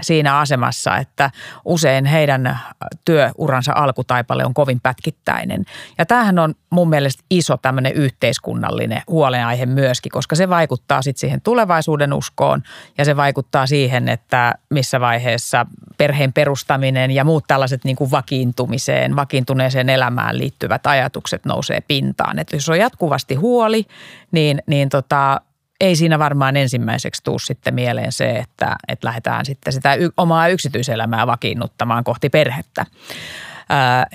siinä 0.00 0.38
asemassa, 0.38 0.96
että 0.96 1.30
usein 1.64 2.04
heidän 2.04 2.58
työuransa 3.04 3.72
alkutaipale 3.74 4.44
on 4.44 4.54
kovin 4.54 4.80
pätkittäinen. 4.80 5.64
Ja 5.98 6.06
tämähän 6.06 6.38
on 6.38 6.54
mun 6.70 6.88
mielestä 6.88 7.24
iso 7.30 7.56
tämmöinen 7.56 7.92
yhteiskunnallinen 7.92 9.02
huolenaihe 9.08 9.66
myöskin, 9.66 10.12
koska 10.12 10.36
se 10.36 10.48
vaikuttaa 10.48 11.02
sitten 11.02 11.20
siihen 11.20 11.40
tulevaisuuden 11.40 12.12
uskoon 12.12 12.62
ja 12.98 13.04
se 13.04 13.16
vaikuttaa 13.16 13.66
siihen, 13.66 14.08
että 14.08 14.54
missä 14.70 15.00
vaiheessa 15.00 15.66
perheen 15.96 16.32
perustaminen 16.32 17.10
ja 17.10 17.24
muut 17.24 17.44
tällaiset 17.46 17.84
niin 17.84 17.96
kuin 17.96 18.10
vakiintumiseen, 18.10 19.16
vakiintuneeseen 19.16 19.88
elämään 19.88 20.38
liittyvät 20.38 20.86
ajatukset 20.86 21.44
nousee 21.44 21.80
pintaan. 21.80 22.38
Että 22.38 22.56
jos 22.56 22.68
on 22.68 22.78
jatkuvasti 22.78 23.34
huoli, 23.34 23.86
niin, 24.32 24.62
niin 24.66 24.88
tota, 24.88 25.40
ei 25.80 25.96
siinä 25.96 26.18
varmaan 26.18 26.56
ensimmäiseksi 26.56 27.22
tuu 27.24 27.38
sitten 27.38 27.74
mieleen 27.74 28.12
se, 28.12 28.30
että, 28.30 28.76
että 28.88 29.06
lähdetään 29.06 29.44
sitten 29.44 29.72
sitä 29.72 29.96
omaa 30.16 30.48
yksityiselämää 30.48 31.26
vakiinnuttamaan 31.26 32.04
kohti 32.04 32.28
perhettä. 32.28 32.86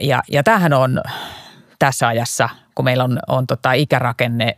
Ja, 0.01 0.23
ja 0.31 0.43
tämähän 0.43 0.73
on 0.73 1.01
tässä 1.83 2.07
ajassa– 2.07 2.49
kun 2.75 2.85
meillä 2.85 3.03
on, 3.03 3.19
on 3.27 3.47
tota 3.47 3.73
ikärakenne 3.73 4.57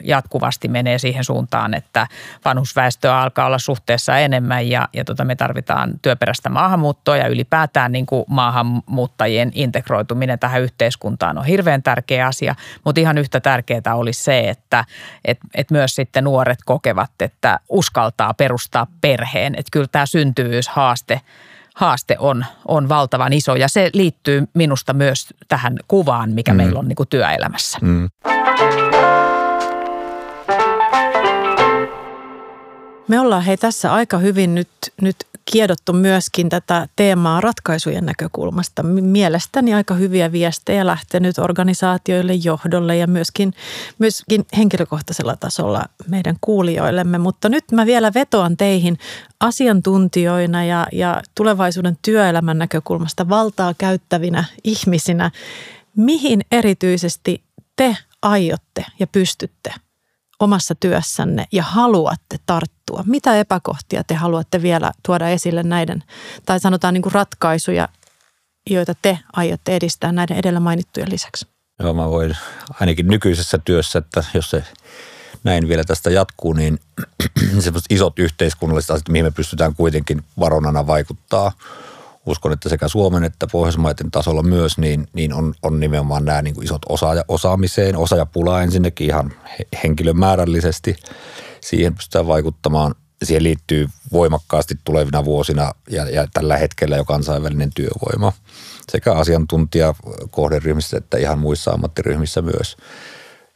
jatkuvasti 0.00 0.68
menee 0.68 0.98
siihen 0.98 1.24
suuntaan, 1.24 1.74
että 1.74 2.06
vanhusväestöä 2.44 3.20
alkaa 3.20 3.46
olla 3.46 3.58
suhteessa 3.58 4.18
enemmän 4.18 4.68
ja, 4.68 4.88
ja 4.92 5.04
tota 5.04 5.24
me 5.24 5.36
tarvitaan 5.36 5.92
työperäistä 6.02 6.48
maahanmuuttoa 6.48 7.16
ja 7.16 7.26
ylipäätään 7.26 7.92
niin 7.92 8.06
kuin 8.06 8.24
maahanmuuttajien 8.28 9.50
integroituminen 9.54 10.38
tähän 10.38 10.62
yhteiskuntaan 10.62 11.38
on 11.38 11.44
hirveän 11.44 11.82
tärkeä 11.82 12.26
asia, 12.26 12.54
mutta 12.84 13.00
ihan 13.00 13.18
yhtä 13.18 13.40
tärkeää 13.40 13.94
olisi 13.94 14.24
se, 14.24 14.48
että 14.48 14.84
et, 15.24 15.38
et 15.54 15.70
myös 15.70 15.94
sitten 15.94 16.24
nuoret 16.24 16.58
kokevat, 16.64 17.10
että 17.20 17.60
uskaltaa 17.68 18.34
perustaa 18.34 18.86
perheen, 19.00 19.54
että 19.54 19.70
kyllä 19.72 19.88
tämä 19.92 20.06
syntyvyyshaaste– 20.06 21.20
haaste 21.74 22.16
on, 22.18 22.44
on 22.68 22.88
valtavan 22.88 23.32
iso 23.32 23.54
ja 23.54 23.68
se 23.68 23.90
liittyy 23.92 24.44
minusta 24.54 24.92
myös 24.92 25.34
tähän 25.48 25.76
kuvaan, 25.88 26.30
mikä 26.30 26.52
mm. 26.52 26.56
meillä 26.56 26.78
on 26.78 26.88
niin 26.88 26.96
kuin 26.96 27.08
työelämässä. 27.08 27.78
Mm. 27.82 28.08
Me 33.08 33.20
ollaan 33.20 33.42
hei 33.42 33.56
tässä 33.56 33.92
aika 33.92 34.18
hyvin 34.18 34.54
nyt, 34.54 34.68
nyt 35.00 35.16
kiedottu 35.52 35.92
myöskin 35.92 36.48
tätä 36.48 36.88
teemaa 36.96 37.40
ratkaisujen 37.40 38.06
näkökulmasta. 38.06 38.82
Mielestäni 38.82 39.74
aika 39.74 39.94
hyviä 39.94 40.32
viestejä 40.32 40.86
lähtenyt 40.86 41.38
organisaatioille, 41.38 42.34
johdolle 42.34 42.96
ja 42.96 43.06
myöskin, 43.06 43.54
myöskin 43.98 44.46
henkilökohtaisella 44.56 45.36
tasolla 45.36 45.84
meidän 46.08 46.36
kuulijoillemme. 46.40 47.18
Mutta 47.18 47.48
nyt 47.48 47.64
mä 47.72 47.86
vielä 47.86 48.12
vetoan 48.14 48.56
teihin 48.56 48.98
asiantuntijoina 49.40 50.64
ja, 50.64 50.86
ja 50.92 51.22
tulevaisuuden 51.34 51.98
työelämän 52.02 52.58
näkökulmasta 52.58 53.28
valtaa 53.28 53.74
käyttävinä 53.78 54.44
ihmisinä. 54.64 55.30
Mihin 55.96 56.40
erityisesti 56.50 57.42
te 57.76 57.96
aiotte 58.22 58.84
ja 58.98 59.06
pystytte 59.06 59.74
omassa 60.40 60.74
työssänne 60.74 61.46
ja 61.52 61.62
haluatte 61.62 62.36
tarttua? 62.46 63.04
Mitä 63.06 63.36
epäkohtia 63.36 64.04
te 64.04 64.14
haluatte 64.14 64.62
vielä 64.62 64.92
tuoda 65.06 65.28
esille 65.28 65.62
näiden, 65.62 66.02
tai 66.46 66.60
sanotaan 66.60 66.94
niin 66.94 67.02
kuin 67.02 67.12
ratkaisuja, 67.12 67.88
joita 68.70 68.94
te 69.02 69.18
aiotte 69.32 69.76
edistää 69.76 70.12
näiden 70.12 70.36
edellä 70.36 70.60
mainittujen 70.60 71.10
lisäksi? 71.10 71.46
Joo, 71.80 71.94
mä 71.94 72.10
voin 72.10 72.36
ainakin 72.80 73.06
nykyisessä 73.06 73.58
työssä, 73.58 73.98
että 73.98 74.24
jos 74.34 74.50
se 74.50 74.64
näin 75.44 75.68
vielä 75.68 75.84
tästä 75.84 76.10
jatkuu, 76.10 76.52
niin 76.52 76.78
semmoiset 77.60 77.92
isot 77.92 78.18
yhteiskunnalliset 78.18 78.90
asiat, 78.90 79.08
mihin 79.08 79.24
me 79.24 79.30
pystytään 79.30 79.74
kuitenkin 79.74 80.24
varonana 80.38 80.86
vaikuttaa– 80.86 81.52
uskon, 82.26 82.52
että 82.52 82.68
sekä 82.68 82.88
Suomen 82.88 83.24
että 83.24 83.46
Pohjoismaiden 83.52 84.10
tasolla 84.10 84.42
myös, 84.42 84.78
niin, 84.78 85.08
niin 85.12 85.32
on, 85.32 85.54
on 85.62 85.80
nimenomaan 85.80 86.24
nämä 86.24 86.42
niin 86.42 86.54
kuin 86.54 86.64
isot 86.64 86.82
osaaja, 86.88 87.24
osaamiseen, 87.28 87.96
osaajapula 87.96 88.62
ensinnäkin 88.62 89.06
ihan 89.06 89.32
henkilömäärällisesti. 89.84 90.96
Siihen 91.60 91.94
pystytään 91.94 92.26
vaikuttamaan. 92.26 92.94
Siihen 93.22 93.42
liittyy 93.42 93.88
voimakkaasti 94.12 94.74
tulevina 94.84 95.24
vuosina 95.24 95.72
ja, 95.90 96.10
ja 96.10 96.26
tällä 96.32 96.56
hetkellä 96.56 96.96
jo 96.96 97.04
kansainvälinen 97.04 97.70
työvoima 97.74 98.32
sekä 98.90 99.12
asiantuntijakohderyhmissä 99.12 100.96
että 100.96 101.18
ihan 101.18 101.38
muissa 101.38 101.70
ammattiryhmissä 101.70 102.42
myös. 102.42 102.76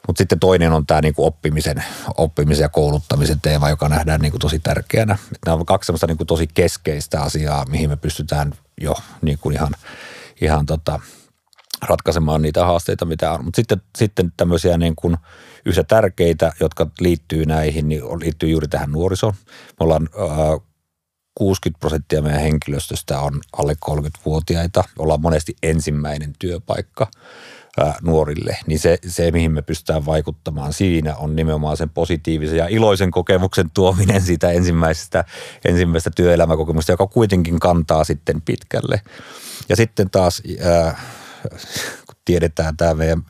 Mutta 0.08 0.20
sitten 0.20 0.40
toinen 0.40 0.72
on 0.72 0.86
tämä 0.86 1.00
niinku 1.00 1.26
oppimisen, 1.26 1.84
oppimisen 2.16 2.62
ja 2.62 2.68
kouluttamisen 2.68 3.40
teema, 3.40 3.68
joka 3.68 3.88
nähdään 3.88 4.20
niinku 4.20 4.38
tosi 4.38 4.58
tärkeänä. 4.58 5.18
Nämä 5.46 5.54
on 5.54 5.66
kaksi 5.66 5.86
sellaista 5.86 6.06
niinku 6.06 6.24
tosi 6.24 6.46
keskeistä 6.54 7.22
asiaa, 7.22 7.64
mihin 7.68 7.90
me 7.90 7.96
pystytään 7.96 8.52
jo 8.80 8.94
niinku 9.22 9.50
ihan, 9.50 9.72
ihan 10.40 10.66
tota, 10.66 11.00
ratkaisemaan 11.82 12.42
niitä 12.42 12.64
haasteita, 12.64 13.04
mitä 13.04 13.32
on. 13.32 13.44
Mutta 13.44 13.56
sitten, 13.56 13.82
sitten 13.98 14.32
tämmöisiä 14.36 14.78
niin 14.78 14.96
kuin 14.96 15.16
yhtä 15.64 15.84
tärkeitä, 15.84 16.52
jotka 16.60 16.86
liittyy 17.00 17.46
näihin, 17.46 17.88
niin 17.88 18.02
liittyy 18.04 18.48
juuri 18.48 18.68
tähän 18.68 18.92
nuorisoon. 18.92 19.34
Me 19.46 19.84
ollaan 19.84 20.08
ää, 20.18 20.28
60 21.34 21.80
prosenttia 21.80 22.22
meidän 22.22 22.40
henkilöstöstä 22.40 23.20
on 23.20 23.40
alle 23.58 23.76
30-vuotiaita. 23.90 24.84
Ollaan 24.98 25.20
monesti 25.20 25.56
ensimmäinen 25.62 26.32
työpaikka 26.38 27.10
nuorille, 28.02 28.58
niin 28.66 28.78
se, 28.78 28.98
se, 29.06 29.30
mihin 29.30 29.52
me 29.52 29.62
pystytään 29.62 30.06
vaikuttamaan 30.06 30.72
siinä, 30.72 31.16
on 31.16 31.36
nimenomaan 31.36 31.76
sen 31.76 31.90
positiivisen 31.90 32.58
ja 32.58 32.68
iloisen 32.68 33.10
kokemuksen 33.10 33.70
tuominen 33.74 34.22
siitä 34.22 34.50
ensimmäisestä, 34.50 35.24
ensimmäisestä 35.64 36.10
työelämäkokemusta, 36.16 36.92
joka 36.92 37.06
kuitenkin 37.06 37.60
kantaa 37.60 38.04
sitten 38.04 38.42
pitkälle. 38.42 39.02
Ja 39.68 39.76
sitten 39.76 40.10
taas, 40.10 40.42
kun 42.06 42.16
tiedetään 42.24 42.76
tämä 42.76 42.94
meidän 42.94 43.22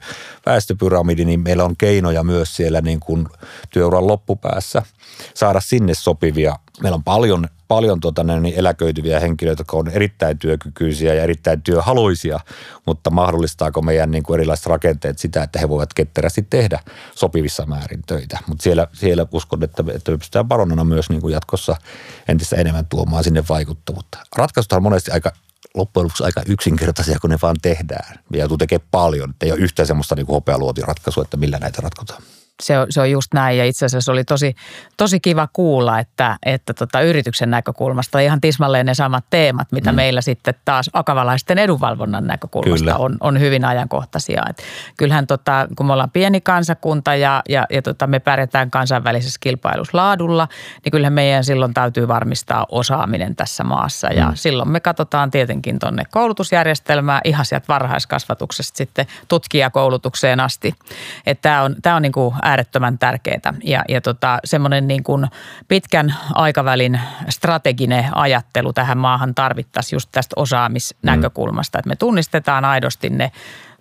väestöpyramidi, 0.47 1.25
niin 1.25 1.41
meillä 1.41 1.65
on 1.65 1.77
keinoja 1.77 2.25
myös 2.25 2.57
siellä 2.57 2.81
niin 2.81 3.01
kuin 3.01 3.29
työuran 3.71 4.07
loppupäässä 4.07 4.83
saada 5.35 5.61
sinne 5.61 5.95
sopivia. 5.95 6.57
Meillä 6.83 6.97
on 6.97 7.05
paljon 7.05 7.49
paljon 7.69 8.01
tuota, 8.01 8.25
niin 8.25 8.55
eläköityviä 8.57 9.21
henkilöitä, 9.21 9.61
jotka 9.61 9.77
on 9.77 9.89
erittäin 9.89 10.39
työkykyisiä 10.39 11.15
ja 11.15 11.23
erittäin 11.23 11.63
työhaluisia, 11.63 12.41
mutta 12.87 13.11
mahdollistaako 13.11 13.83
meidän 13.83 14.11
niin 14.11 14.23
kuin 14.23 14.35
erilaiset 14.35 14.67
rakenteet 14.67 15.19
sitä, 15.19 15.43
että 15.43 15.59
he 15.59 15.69
voivat 15.69 15.95
ketterästi 15.95 16.47
tehdä 16.51 16.81
sopivissa 17.15 17.67
määrin 17.67 18.03
töitä. 18.07 18.39
Mutta 18.47 18.63
siellä, 18.63 18.87
siellä 18.93 19.27
uskon, 19.33 19.65
että, 19.65 19.85
että 19.95 20.11
me 20.11 20.19
pystytään 20.19 20.49
baronana 20.49 20.85
myös 20.85 21.11
niin 21.11 21.21
kuin 21.21 21.33
jatkossa 21.33 21.77
entistä 22.29 22.57
enemmän 22.57 22.87
tuomaan 22.87 23.25
sinne 23.25 23.45
vaikuttavuutta. 23.49 24.19
Ratkaisut 24.37 24.73
on 24.73 24.83
monesti 24.83 25.11
aika 25.11 25.33
loppujen 25.75 26.05
lopuksi 26.05 26.25
aika 26.25 26.43
yksinkertaisia, 26.47 27.19
kun 27.21 27.31
ne 27.31 27.39
vaan 27.43 27.57
tehdään. 27.63 28.19
Ja 28.33 28.39
joutuu 28.39 28.59
tekemään 28.59 28.89
paljon, 28.91 29.31
että 29.31 29.47
ei 29.47 29.53
ole 29.53 29.61
yhtään 29.61 29.87
semmoista 29.87 30.15
niin 30.15 30.27
hopealuotiratkaisua, 30.27 31.23
että 31.23 31.37
millä 31.37 31.59
näitä 31.59 31.81
ratkotaan 31.83 32.23
se 32.63 32.79
on, 32.79 32.87
se 32.91 33.01
on 33.01 33.11
just 33.11 33.35
näin 33.35 33.59
ja 33.59 33.65
itse 33.65 33.87
asiassa 33.87 34.13
oli 34.13 34.25
tosi, 34.25 34.55
tosi 34.97 35.21
kiva 35.21 35.49
kuulla, 35.53 35.99
että, 35.99 36.37
että 36.47 36.75
tota 36.75 37.01
yrityksen 37.01 37.51
näkökulmasta 37.51 38.21
ihan 38.21 38.41
tismalleen 38.41 38.87
ne 38.87 38.95
samat 38.95 39.25
teemat, 39.31 39.73
mitä 39.73 39.93
mm. 39.93 39.97
meillä 39.97 40.21
sitten 40.21 40.55
taas 40.65 40.91
akavalaisten 40.93 41.59
edunvalvonnan 41.59 42.27
näkökulmasta 42.27 42.97
on, 42.97 43.17
on 43.21 43.41
hyvin 43.41 43.65
ajankohtaisia. 43.65 44.43
Et 44.51 44.63
kyllähän 44.97 45.27
tota, 45.27 45.69
kun 45.77 45.87
me 45.87 45.93
ollaan 45.93 46.11
pieni 46.11 46.41
kansakunta 46.41 47.15
ja, 47.15 47.43
ja, 47.49 47.67
ja 47.71 47.83
tota, 47.83 48.07
me 48.07 48.19
pärjätään 48.19 48.71
kansainvälisessä 48.71 49.39
kilpailussa 49.43 49.99
laadulla, 49.99 50.49
niin 50.85 50.91
kyllähän 50.93 51.13
meidän 51.13 51.45
silloin 51.45 51.75
täytyy 51.75 52.09
varmistaa 52.09 52.67
osaaminen 52.69 53.37
tässä 53.37 53.65
maassa 53.65 54.07
ja 54.07 54.27
mm. 54.27 54.33
silloin 54.35 54.69
me 54.69 54.81
katsotaan 54.81 55.31
tietenkin 55.31 55.79
tuonne 55.79 56.05
koulutusjärjestelmään 56.11 57.21
ihan 57.25 57.47
sieltä 57.47 57.69
varhaiskasvatuksesta 57.69 58.77
sitten 58.77 59.07
tutkijakoulutukseen 59.29 60.41
asti. 60.41 60.75
Tämä 61.43 61.63
on, 61.63 61.77
tää 61.83 61.97
on 61.97 62.03
niin 62.03 62.13
kuin 62.13 62.35
äärettömän 62.49 62.99
tärkeää. 62.99 63.55
Ja, 63.65 63.85
ja 63.89 64.01
tota, 64.01 64.39
semmoinen 64.45 64.89
niin 64.89 65.03
kuin 65.03 65.27
pitkän 65.69 66.15
aikavälin 66.35 67.01
strateginen 67.29 68.05
ajattelu 68.17 68.73
tähän 68.73 68.99
maahan 68.99 69.35
tarvittaisiin 69.35 69.97
just 69.97 70.09
tästä 70.13 70.35
osaamisnäkökulmasta, 70.37 71.79
mm. 71.79 71.81
että 71.81 71.89
me 71.89 71.97
tunnistetaan 71.97 72.65
aidosti 72.65 73.11
ne 73.11 73.33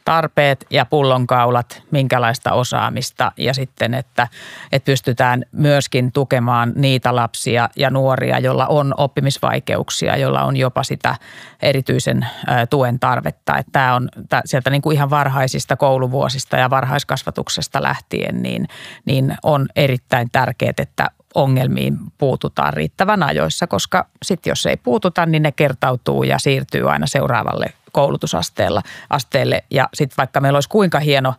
tarpeet 0.08 0.65
ja 0.70 0.86
pullonkaulat, 0.86 1.84
minkälaista 1.91 2.52
osaamista 2.52 3.32
ja 3.38 3.54
sitten, 3.54 3.93
että, 3.93 4.28
että 4.72 4.86
pystytään 4.86 5.43
myöskin 5.52 6.12
tukemaan 6.12 6.74
niitä 6.76 7.15
lapsia 7.15 7.70
ja 7.76 7.89
nuoria, 7.89 8.39
joilla 8.39 8.67
on 8.67 8.93
oppimisvaikeuksia, 8.98 10.17
joilla 10.17 10.43
on 10.43 10.58
jopa 10.58 10.84
sitä 10.84 11.15
erityisen 11.62 12.28
tuen 12.70 13.00
tarvetta. 13.00 13.58
Että 13.58 13.72
tämä 13.72 13.96
on 13.96 14.10
sieltä 14.46 14.70
niin 14.70 14.82
kuin 14.82 14.96
ihan 14.96 15.10
varhaisista 15.10 15.76
kouluvuosista 15.76 16.58
ja 16.58 16.70
varhaiskasvatuksesta 16.70 17.84
lähtien, 17.84 18.43
niin, 18.43 18.67
niin 19.06 19.38
on 19.43 19.65
erittäin 19.76 20.30
tärkeää, 20.32 20.74
että 20.78 21.10
ongelmiin 21.36 21.98
puututaan 22.17 22.74
riittävän 22.74 23.24
ajoissa, 23.24 23.67
koska 23.67 24.08
sitten 24.24 24.52
jos 24.52 24.65
ei 24.65 24.78
puututa, 24.78 25.26
niin 25.26 25.43
ne 25.43 25.52
kertautuu 25.52 26.24
ja 26.24 26.39
siirtyy 26.39 26.91
aina 26.91 27.08
seuraavalle 27.08 27.74
koulutusasteella 27.98 28.82
asteelle. 29.10 29.64
Ja 29.72 29.90
sitten 29.94 30.18
vaikka 30.18 30.40
meillä 30.40 30.58
olisi 30.58 30.70
kuinka 30.70 31.00
hieno, 31.00 31.34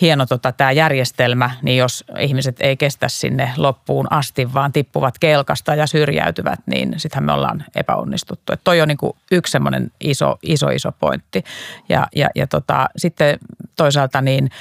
hieno 0.00 0.26
tota, 0.26 0.52
tämä 0.52 0.72
järjestelmä, 0.72 1.50
niin 1.62 1.76
jos 1.76 2.04
ihmiset 2.18 2.56
ei 2.60 2.76
kestä 2.76 3.08
sinne 3.08 3.52
loppuun 3.56 4.06
asti, 4.10 4.54
vaan 4.54 4.72
tippuvat 4.72 5.18
kelkasta 5.18 5.74
ja 5.74 5.86
syrjäytyvät, 5.86 6.60
niin 6.66 6.94
sittenhän 6.96 7.24
me 7.24 7.32
ollaan 7.32 7.64
epäonnistuttu. 7.74 8.52
Et 8.52 8.60
toi 8.64 8.80
on 8.80 8.88
niinku 8.88 9.16
yksi 9.30 9.50
semmoinen 9.50 9.90
iso, 10.00 10.38
iso, 10.42 10.68
iso 10.68 10.92
pointti. 10.92 11.44
Ja, 11.88 12.06
ja, 12.16 12.28
ja 12.34 12.46
tota, 12.46 12.86
sitten 12.96 13.38
toisaalta 13.76 14.20
niin– 14.20 14.50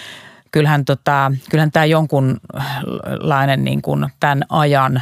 kyllähän, 0.54 0.86
tota, 0.86 1.32
kyllähän 1.50 1.72
tämä 1.72 1.86
jonkunlainen 1.86 3.64
niin 3.64 3.82
kuin 3.82 4.10
tämän 4.20 4.44
ajan 4.50 5.02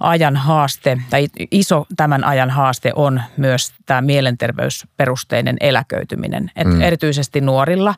ajan 0.00 0.36
haaste, 0.36 0.98
tai 1.10 1.26
iso 1.50 1.86
tämän 1.96 2.24
ajan 2.24 2.50
haaste 2.50 2.92
on 2.94 3.22
myös 3.36 3.72
tämä 3.86 4.00
mielenterveysperusteinen 4.00 5.56
eläköityminen. 5.60 6.50
Et 6.56 6.68
mm. 6.68 6.80
Erityisesti 6.80 7.40
nuorilla 7.40 7.94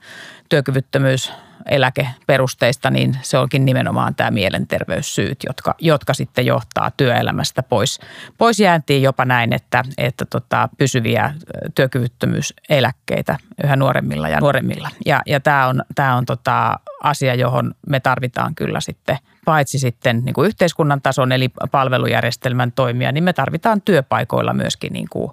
työkyvyttömyys 0.48 1.32
eläkeperusteista, 1.68 2.90
niin 2.90 3.16
se 3.22 3.38
onkin 3.38 3.64
nimenomaan 3.64 4.14
tämä 4.14 4.30
mielenterveyssyyt, 4.30 5.38
jotka, 5.46 5.74
jotka 5.78 6.14
sitten 6.14 6.46
johtaa 6.46 6.90
työelämästä 6.96 7.62
pois. 7.62 8.00
Pois 8.38 8.60
jääntiin 8.60 9.02
jopa 9.02 9.24
näin, 9.24 9.52
että, 9.52 9.84
että 9.98 10.24
tota, 10.24 10.68
pysyviä 10.78 11.34
työkyvyttömyyseläkkeitä 11.74 13.38
yhä 13.64 13.76
nuoremmilla 13.76 14.28
ja 14.28 14.40
nuoremmilla. 14.40 14.90
Ja, 15.06 15.22
ja 15.26 15.40
tämä 15.40 15.66
on, 15.66 15.82
tämä 15.94 16.16
on 16.16 16.26
tota 16.26 16.78
asia, 17.02 17.34
johon 17.34 17.74
me 17.86 18.00
tarvitaan 18.00 18.54
kyllä 18.54 18.80
sitten 18.80 19.18
paitsi 19.44 19.78
sitten 19.78 20.22
niin 20.24 20.34
kuin 20.34 20.46
yhteiskunnan 20.46 21.02
tason 21.02 21.32
eli 21.32 21.48
palvelujärjestelmän 21.70 22.72
toimia, 22.72 23.12
niin 23.12 23.24
me 23.24 23.32
tarvitaan 23.32 23.82
työpaikoilla 23.82 24.54
myöskin 24.54 24.92
niin 24.92 25.08
kuin 25.10 25.32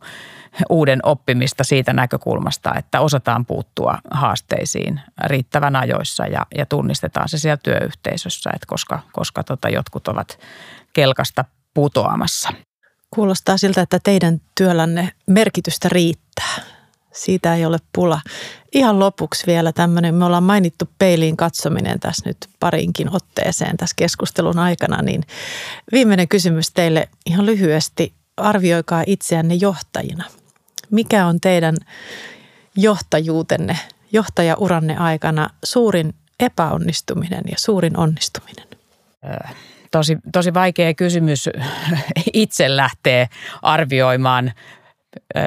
uuden 0.69 0.99
oppimista 1.03 1.63
siitä 1.63 1.93
näkökulmasta, 1.93 2.75
että 2.75 3.01
osataan 3.01 3.45
puuttua 3.45 3.97
haasteisiin 4.11 5.01
riittävän 5.25 5.75
ajoissa 5.75 6.27
ja, 6.27 6.45
ja 6.57 6.65
tunnistetaan 6.65 7.29
se 7.29 7.37
siellä 7.37 7.57
työyhteisössä, 7.63 8.49
että 8.49 8.67
koska, 8.67 8.99
koska 9.13 9.43
tota 9.43 9.69
jotkut 9.69 10.07
ovat 10.07 10.39
kelkasta 10.93 11.45
putoamassa. 11.73 12.49
Kuulostaa 13.11 13.57
siltä, 13.57 13.81
että 13.81 13.99
teidän 14.03 14.41
työllänne 14.57 15.11
merkitystä 15.27 15.89
riittää. 15.89 16.55
Siitä 17.13 17.55
ei 17.55 17.65
ole 17.65 17.77
pula. 17.93 18.21
Ihan 18.73 18.99
lopuksi 18.99 19.47
vielä 19.47 19.71
tämmöinen, 19.73 20.15
me 20.15 20.25
ollaan 20.25 20.43
mainittu 20.43 20.89
peiliin 20.99 21.37
katsominen 21.37 21.99
tässä 21.99 22.29
nyt 22.29 22.37
parinkin 22.59 23.15
otteeseen 23.15 23.77
tässä 23.77 23.93
keskustelun 23.95 24.59
aikana, 24.59 25.01
niin 25.01 25.23
viimeinen 25.91 26.27
kysymys 26.27 26.71
teille 26.71 27.09
ihan 27.25 27.45
lyhyesti. 27.45 28.13
Arvioikaa 28.37 29.03
itseänne 29.07 29.53
johtajina– 29.53 30.23
mikä 30.91 31.25
on 31.25 31.41
teidän 31.41 31.75
johtajuutenne, 32.75 33.77
johtajauranne 34.11 34.97
aikana 34.97 35.49
suurin 35.63 36.13
epäonnistuminen 36.39 37.41
ja 37.51 37.55
suurin 37.57 37.97
onnistuminen? 37.97 38.67
Tosi, 39.91 40.17
tosi 40.33 40.53
vaikea 40.53 40.93
kysymys 40.93 41.49
itse 42.33 42.75
lähtee 42.75 43.27
arvioimaan 43.61 44.51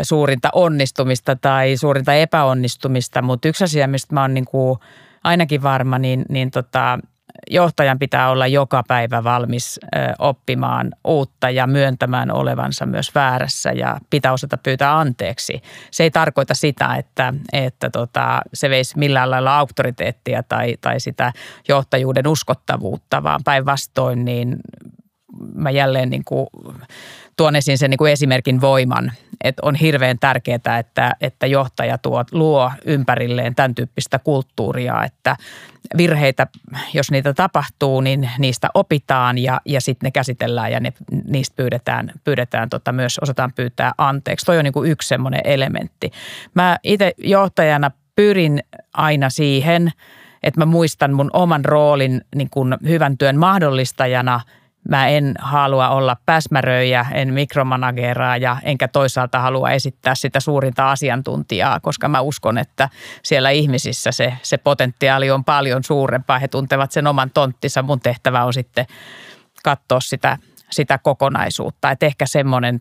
suurinta 0.03 0.49
onnistumista 0.53 1.37
tai 1.37 1.77
suurinta 1.77 2.15
epäonnistumista, 2.15 3.23
mutta 3.23 3.49
yksi 3.49 3.65
asia, 3.65 3.89
mistä 3.89 4.15
mä 4.15 4.21
oon 4.23 4.35
niin 4.35 4.45
kuin 4.45 4.79
ainakin 5.25 5.63
varma, 5.63 5.99
niin, 5.99 6.25
niin 6.29 6.51
tota, 6.51 6.99
johtajan 7.51 7.99
pitää 7.99 8.31
olla 8.31 8.47
joka 8.47 8.83
päivä 8.89 9.25
valmis 9.25 9.81
oppimaan 10.19 10.91
uutta 11.05 11.51
ja 11.51 11.67
myöntämään 11.67 12.31
olevansa 12.31 12.87
myös 12.87 13.15
väärässä 13.15 13.73
ja 13.73 13.99
pitää 14.11 14.33
osata 14.33 14.57
pyytää 14.57 14.99
anteeksi. 14.99 15.63
Se 15.91 16.03
ei 16.03 16.11
tarkoita 16.11 16.55
sitä, 16.55 16.97
että, 16.97 17.35
että 17.53 17.91
tota, 17.91 18.41
se 18.55 18.71
veisi 18.71 18.99
millään 18.99 19.31
lailla 19.31 19.59
auktoriteettia 19.59 20.43
tai, 20.43 20.77
tai 20.81 21.01
sitä 21.01 21.33
johtajuuden 21.69 22.27
uskottavuutta, 22.27 23.23
vaan 23.23 23.41
päinvastoin 23.45 24.25
niin 24.25 24.57
mä 25.55 25.71
jälleen 25.71 26.11
niin 26.11 26.25
kuin 26.25 26.47
tuon 27.41 27.57
esiin 27.57 27.79
sen 27.79 27.91
niin 27.91 27.99
kuin 27.99 28.13
esimerkin 28.13 28.61
voiman, 28.61 29.13
että 29.45 29.61
on 29.65 29.75
hirveän 29.75 30.19
tärkeää, 30.19 30.79
että, 30.81 31.17
että 31.21 31.47
johtaja 31.47 31.99
tuo, 31.99 32.25
luo 32.33 32.73
ympärilleen 32.85 33.55
tämän 33.55 33.75
tyyppistä 33.75 34.19
kulttuuria, 34.19 35.05
että 35.05 35.37
virheitä, 35.97 36.47
jos 36.95 37.11
niitä 37.11 37.35
tapahtuu, 37.35 38.01
niin 38.01 38.31
niistä 38.39 38.69
opitaan 38.75 39.39
ja, 39.39 39.61
ja 39.65 39.81
sitten 39.81 40.07
ne 40.07 40.11
käsitellään 40.11 40.73
ja 40.73 40.81
ne, 40.81 40.93
niistä 41.29 41.57
pyydetään, 41.57 42.13
pyydetään 42.25 42.69
tota, 42.69 42.93
myös 42.93 43.19
osataan 43.19 43.53
pyytää 43.53 43.93
anteeksi. 43.99 44.47
Toi 44.47 44.59
on 44.59 44.65
niin 44.65 44.73
kuin 44.73 44.91
yksi 44.91 45.09
semmoinen 45.09 45.41
elementti. 45.45 46.11
Mä 46.55 46.79
itse 46.83 47.13
johtajana 47.19 47.91
pyrin 48.17 48.63
aina 48.95 49.31
siihen, 49.31 49.93
että 50.43 50.61
mä 50.61 50.67
muistan 50.67 51.13
mun 51.13 51.31
oman 51.33 51.65
roolin 51.65 52.21
niin 52.37 52.51
kuin 52.51 52.77
hyvän 52.89 53.19
työn 53.19 53.37
mahdollistajana– 53.37 54.41
Mä 54.89 55.09
en 55.09 55.35
halua 55.39 55.89
olla 55.89 56.17
päsmäröijä, 56.27 57.07
en 57.13 57.35
mikromanageraa 57.35 58.37
ja 58.37 58.57
enkä 58.63 58.89
toisaalta 58.89 59.39
halua 59.39 59.71
esittää 59.71 60.15
sitä 60.15 60.41
suurinta 60.41 60.91
asiantuntijaa, 60.91 61.81
koska 61.81 62.09
mä 62.09 62.21
uskon, 62.21 62.59
että 62.59 62.89
siellä 63.23 63.51
ihmisissä 63.51 64.13
se, 64.13 64.33
se 64.43 64.59
potentiaali 64.59 65.31
on 65.31 65.45
paljon 65.45 65.85
suurempaa. 65.85 66.39
He 66.39 66.49
tuntevat 66.49 66.93
sen 66.93 67.07
oman 67.07 67.31
tonttinsa. 67.31 67.83
Mun 67.83 68.01
tehtävä 68.01 68.45
on 68.45 68.53
sitten 68.53 68.87
katsoa 69.65 70.01
sitä, 70.01 70.39
sitä 70.71 70.99
kokonaisuutta. 70.99 71.91
Että 71.91 72.07
ehkä 72.07 72.27
semmoinen 72.27 72.81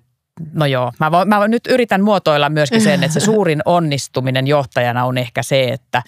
No 0.53 0.65
joo, 0.65 0.91
mä, 0.99 1.25
mä 1.25 1.47
nyt 1.47 1.67
yritän 1.69 2.01
muotoilla 2.01 2.49
myöskin 2.49 2.81
sen, 2.81 3.03
että 3.03 3.13
se 3.13 3.19
suurin 3.19 3.62
onnistuminen 3.65 4.47
johtajana 4.47 5.05
on 5.05 5.17
ehkä 5.17 5.43
se, 5.43 5.63
että 5.63 6.03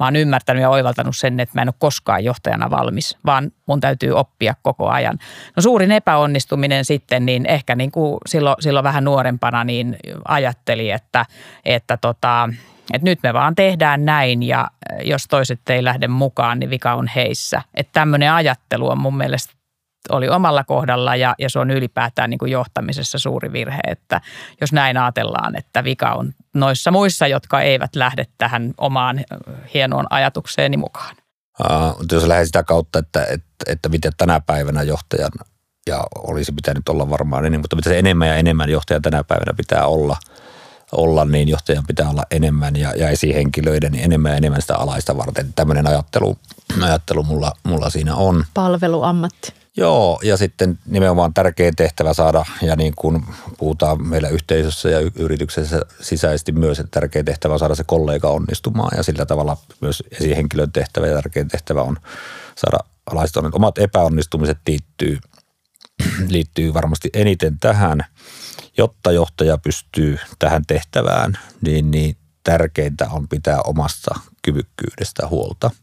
mä 0.00 0.06
oon 0.06 0.16
ymmärtänyt 0.16 0.62
ja 0.62 0.70
oivaltanut 0.70 1.16
sen, 1.16 1.40
että 1.40 1.58
mä 1.58 1.62
en 1.62 1.68
ole 1.68 1.74
koskaan 1.78 2.24
johtajana 2.24 2.70
valmis, 2.70 3.18
vaan 3.26 3.52
mun 3.66 3.80
täytyy 3.80 4.12
oppia 4.12 4.54
koko 4.62 4.88
ajan. 4.88 5.18
No 5.56 5.62
suurin 5.62 5.92
epäonnistuminen 5.92 6.84
sitten, 6.84 7.26
niin 7.26 7.46
ehkä 7.46 7.74
niin 7.74 7.90
kuin 7.90 8.18
silloin, 8.26 8.56
silloin 8.60 8.84
vähän 8.84 9.04
nuorempana 9.04 9.64
niin 9.64 9.96
ajatteli, 10.28 10.90
että, 10.90 11.26
että 11.64 11.96
tota, 11.96 12.48
että 12.92 13.04
nyt 13.04 13.18
me 13.22 13.34
vaan 13.34 13.54
tehdään 13.54 14.04
näin 14.04 14.42
ja 14.42 14.70
jos 15.04 15.26
toiset 15.28 15.70
ei 15.70 15.84
lähde 15.84 16.08
mukaan, 16.08 16.58
niin 16.58 16.70
vika 16.70 16.94
on 16.94 17.08
heissä. 17.14 17.62
Että 17.74 17.92
tämmöinen 17.92 18.32
ajattelu 18.32 18.88
on 18.88 18.98
mun 18.98 19.16
mielestä 19.16 19.59
oli 20.08 20.28
omalla 20.28 20.64
kohdalla 20.64 21.16
ja, 21.16 21.34
ja 21.38 21.50
se 21.50 21.58
on 21.58 21.70
ylipäätään 21.70 22.30
niin 22.30 22.38
kuin 22.38 22.52
johtamisessa 22.52 23.18
suuri 23.18 23.52
virhe, 23.52 23.80
että 23.86 24.20
jos 24.60 24.72
näin 24.72 24.96
ajatellaan, 24.96 25.56
että 25.56 25.84
vika 25.84 26.12
on 26.12 26.32
noissa 26.54 26.90
muissa, 26.90 27.26
jotka 27.26 27.60
eivät 27.60 27.96
lähde 27.96 28.26
tähän 28.38 28.74
omaan 28.78 29.20
hienoon 29.74 30.06
ajatukseeni 30.10 30.76
mukaan. 30.76 31.16
Uh, 31.60 32.04
jos 32.12 32.26
lähden 32.26 32.46
sitä 32.46 32.62
kautta, 32.62 32.98
että, 32.98 33.24
että, 33.24 33.64
että 33.66 33.88
miten 33.88 34.12
tänä 34.16 34.40
päivänä 34.40 34.82
johtajan, 34.82 35.30
ja 35.86 36.04
olisi 36.18 36.52
pitänyt 36.52 36.88
olla 36.88 37.10
varmaan 37.10 37.42
niin, 37.42 37.60
mutta 37.60 37.76
mitä 37.76 37.90
se 37.90 37.98
enemmän 37.98 38.28
ja 38.28 38.36
enemmän 38.36 38.70
johtajan 38.70 39.02
tänä 39.02 39.24
päivänä 39.24 39.52
pitää 39.56 39.86
olla, 39.86 40.16
olla, 40.92 41.24
niin 41.24 41.48
johtajan 41.48 41.84
pitää 41.86 42.10
olla 42.10 42.22
enemmän 42.30 42.76
ja, 42.76 42.92
ja 42.96 43.08
esihenkilöiden 43.08 43.92
niin 43.92 44.04
enemmän 44.04 44.32
ja 44.32 44.36
enemmän 44.36 44.60
sitä 44.60 44.76
alaista 44.76 45.16
varten. 45.16 45.52
Tämmöinen 45.52 45.86
ajattelu, 45.86 46.38
ajattelu 46.82 47.22
mulla, 47.22 47.52
mulla 47.62 47.90
siinä 47.90 48.14
on. 48.14 48.44
Palveluammatti. 48.54 49.59
Joo, 49.76 50.20
ja 50.22 50.36
sitten 50.36 50.78
nimenomaan 50.86 51.34
tärkein 51.34 51.76
tehtävä 51.76 52.14
saada, 52.14 52.44
ja 52.62 52.76
niin 52.76 52.92
kuin 52.96 53.24
puhutaan 53.58 54.08
meillä 54.08 54.28
yhteisössä 54.28 54.90
ja 54.90 55.10
yrityksessä 55.14 55.82
sisäisesti 56.00 56.52
myös, 56.52 56.80
että 56.80 57.00
tärkein 57.00 57.24
tehtävä 57.24 57.52
on 57.52 57.58
saada 57.58 57.74
se 57.74 57.84
kollega 57.86 58.28
onnistumaan, 58.28 58.96
ja 58.96 59.02
sillä 59.02 59.26
tavalla 59.26 59.56
myös 59.80 60.02
esihenkilön 60.20 60.72
tehtävä 60.72 61.06
ja 61.06 61.14
tärkein 61.14 61.48
tehtävä 61.48 61.82
on 61.82 61.96
saada 62.56 62.78
alaiset 63.10 63.36
Omat 63.52 63.78
epäonnistumiset 63.78 64.58
liittyy, 64.66 65.18
liittyy 66.28 66.74
varmasti 66.74 67.10
eniten 67.14 67.58
tähän, 67.58 68.04
jotta 68.78 69.12
johtaja 69.12 69.58
pystyy 69.58 70.18
tähän 70.38 70.62
tehtävään, 70.66 71.38
niin, 71.60 71.90
niin 71.90 72.16
tärkeintä 72.44 73.08
on 73.10 73.28
pitää 73.28 73.60
omasta 73.64 74.20
kyvykkyydestä 74.42 75.28
huolta– 75.28 75.70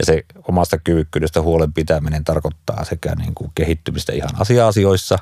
ja 0.00 0.06
se 0.06 0.24
omasta 0.48 0.78
kyvykkyydestä 0.78 1.42
huolen 1.42 1.72
pitäminen 1.72 2.24
tarkoittaa 2.24 2.84
sekä 2.84 3.14
niin 3.14 3.34
kuin 3.34 3.50
kehittymistä 3.54 4.12
ihan 4.12 4.30
asia-asioissa, 4.38 5.18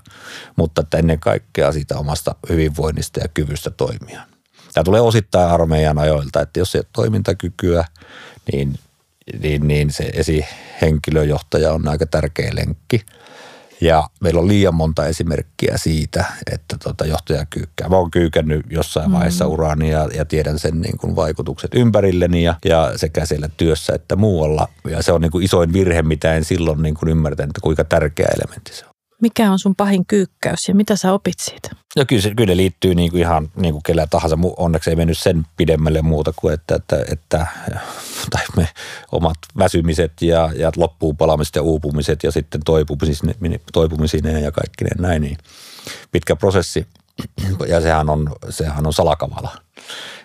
mutta 0.56 0.80
että 0.80 0.98
ennen 0.98 1.20
kaikkea 1.20 1.72
siitä 1.72 1.98
omasta 1.98 2.34
hyvinvoinnista 2.48 3.20
ja 3.20 3.28
kyvystä 3.28 3.70
toimia. 3.70 4.22
Tämä 4.74 4.84
tulee 4.84 5.00
osittain 5.00 5.50
armeijan 5.50 5.98
ajoilta, 5.98 6.40
että 6.40 6.60
jos 6.60 6.74
ei 6.74 6.78
ole 6.78 6.86
toimintakykyä, 6.92 7.84
niin, 8.52 8.78
niin, 9.42 9.68
niin 9.68 9.92
se 9.92 10.10
esihenkilöjohtaja 10.14 11.72
on 11.72 11.88
aika 11.88 12.06
tärkeä 12.06 12.50
lenkki– 12.54 13.02
ja 13.80 14.08
meillä 14.20 14.40
on 14.40 14.48
liian 14.48 14.74
monta 14.74 15.06
esimerkkiä 15.06 15.76
siitä, 15.76 16.24
että 16.52 16.76
tota 16.84 17.06
johtaja 17.06 17.46
kyykkää. 17.50 17.88
Mä 17.88 17.96
oon 17.96 18.10
kyykännyt 18.10 18.66
jossain 18.70 19.12
vaiheessa 19.12 19.44
mm. 19.44 19.50
uraani 19.50 19.90
ja, 19.90 20.08
ja 20.14 20.24
tiedän 20.24 20.58
sen 20.58 20.80
niin 20.80 20.98
kuin 20.98 21.16
vaikutukset 21.16 21.70
ympärilleni 21.74 22.42
ja, 22.42 22.54
ja 22.64 22.92
sekä 22.96 23.26
siellä 23.26 23.48
työssä 23.56 23.94
että 23.94 24.16
muualla. 24.16 24.68
Ja 24.90 25.02
se 25.02 25.12
on 25.12 25.20
niin 25.20 25.32
kuin 25.32 25.44
isoin 25.44 25.72
virhe, 25.72 26.02
mitä 26.02 26.34
en 26.34 26.44
silloin 26.44 26.82
niin 26.82 26.94
kuin 26.94 27.10
ymmärtänyt, 27.10 27.50
että 27.50 27.60
kuinka 27.60 27.84
tärkeä 27.84 28.28
elementti 28.36 28.72
se 28.74 28.84
on. 28.86 28.87
Mikä 29.22 29.52
on 29.52 29.58
sun 29.58 29.74
pahin 29.76 30.06
kyykkäys 30.06 30.68
ja 30.68 30.74
mitä 30.74 30.96
sä 30.96 31.12
opit 31.12 31.38
siitä? 31.40 31.70
No 31.96 32.04
kyllä 32.08 32.22
se 32.22 32.34
kyllä 32.34 32.56
liittyy 32.56 32.94
niin 32.94 33.10
kuin 33.10 33.20
ihan 33.20 33.50
niin 33.56 33.74
kuin 33.74 33.82
kellä 33.82 34.06
tahansa. 34.06 34.38
Onneksi 34.56 34.90
ei 34.90 34.96
mennyt 34.96 35.18
sen 35.18 35.46
pidemmälle 35.56 36.02
muuta 36.02 36.32
kuin, 36.36 36.54
että, 36.54 36.74
että, 36.74 37.04
että 37.12 37.46
tai 38.30 38.44
me 38.56 38.68
omat 39.12 39.38
väsymiset 39.58 40.12
ja, 40.20 40.50
ja 40.56 40.72
loppuun 40.76 41.16
palamiset 41.16 41.56
ja 41.56 41.62
uupumiset 41.62 42.22
ja 42.22 42.32
sitten 42.32 42.60
toipumisineen 43.72 44.42
ja 44.42 44.52
kaikki 44.52 44.84
näin. 44.98 45.22
Niin 45.22 45.38
pitkä 46.12 46.36
prosessi 46.36 46.86
ja 47.68 47.80
sehän 47.80 48.10
on, 48.10 48.36
sehän 48.50 48.86
on 48.86 48.92
salakavala, 48.92 49.56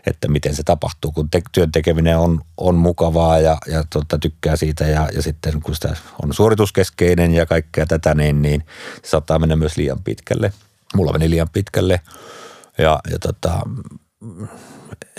että 0.07 0.27
miten 0.27 0.55
se 0.55 0.63
tapahtuu, 0.63 1.11
kun 1.11 1.29
te, 1.29 1.41
työn 1.51 1.71
tekeminen 1.71 2.17
on, 2.17 2.41
on 2.57 2.75
mukavaa 2.75 3.39
ja, 3.39 3.57
ja 3.67 3.83
tota, 3.89 4.19
tykkää 4.19 4.55
siitä 4.55 4.83
ja, 4.83 5.09
ja 5.15 5.21
sitten 5.21 5.61
kun 5.61 5.75
sitä 5.75 5.95
on 6.23 6.33
suorituskeskeinen 6.33 7.33
ja 7.33 7.45
kaikkea 7.45 7.85
tätä, 7.85 8.15
niin, 8.15 8.41
niin 8.41 8.63
se 9.03 9.09
saattaa 9.09 9.39
mennä 9.39 9.55
myös 9.55 9.77
liian 9.77 10.03
pitkälle. 10.03 10.53
Mulla 10.95 11.11
meni 11.11 11.29
liian 11.29 11.49
pitkälle 11.53 12.01
ja, 12.77 12.99
ja 13.11 13.19
tota, 13.19 13.61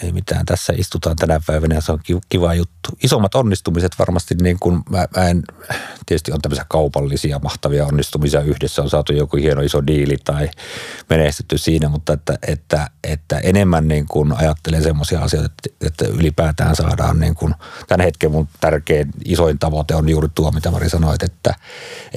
ei 0.02 0.12
mitään, 0.12 0.46
tässä 0.46 0.72
istutaan 0.76 1.16
tänä 1.16 1.40
päivänä 1.46 1.74
ja 1.74 1.80
se 1.80 1.92
on 1.92 2.00
kiva 2.28 2.54
juttu. 2.54 2.90
Isommat 3.04 3.34
onnistumiset 3.34 3.92
varmasti 3.98 4.34
niin 4.42 4.56
kuin, 4.60 4.82
mä, 4.90 5.06
mä 5.16 5.28
en, 5.28 5.42
tietysti 6.06 6.32
on 6.32 6.40
tämmöisiä 6.42 6.66
kaupallisia 6.68 7.38
mahtavia 7.38 7.86
onnistumisia 7.86 8.40
yhdessä, 8.40 8.82
on 8.82 8.90
saatu 8.90 9.12
joku 9.12 9.36
hieno 9.36 9.60
iso 9.60 9.86
diili 9.86 10.16
tai 10.24 10.50
menestytty 11.10 11.58
siinä, 11.58 11.88
mutta 11.88 12.12
että, 12.12 12.38
että, 12.46 12.90
että 13.04 13.38
enemmän 13.38 13.88
niin 13.88 14.06
kuin 14.06 14.32
ajattelen 14.32 14.82
semmoisia 14.82 15.20
asioita, 15.20 15.46
että, 15.46 15.86
että 15.86 16.04
ylipäätään 16.04 16.76
saadaan 16.76 17.20
niin 17.20 17.34
kuin, 17.34 17.54
tämän 17.88 18.04
hetken 18.04 18.30
mun 18.30 18.48
tärkein 18.60 19.10
isoin 19.24 19.58
tavoite 19.58 19.94
on 19.94 20.08
juuri 20.08 20.28
tuo, 20.34 20.50
mitä 20.50 20.70
Mari 20.70 20.88
sanoit, 20.88 21.22
että, 21.22 21.54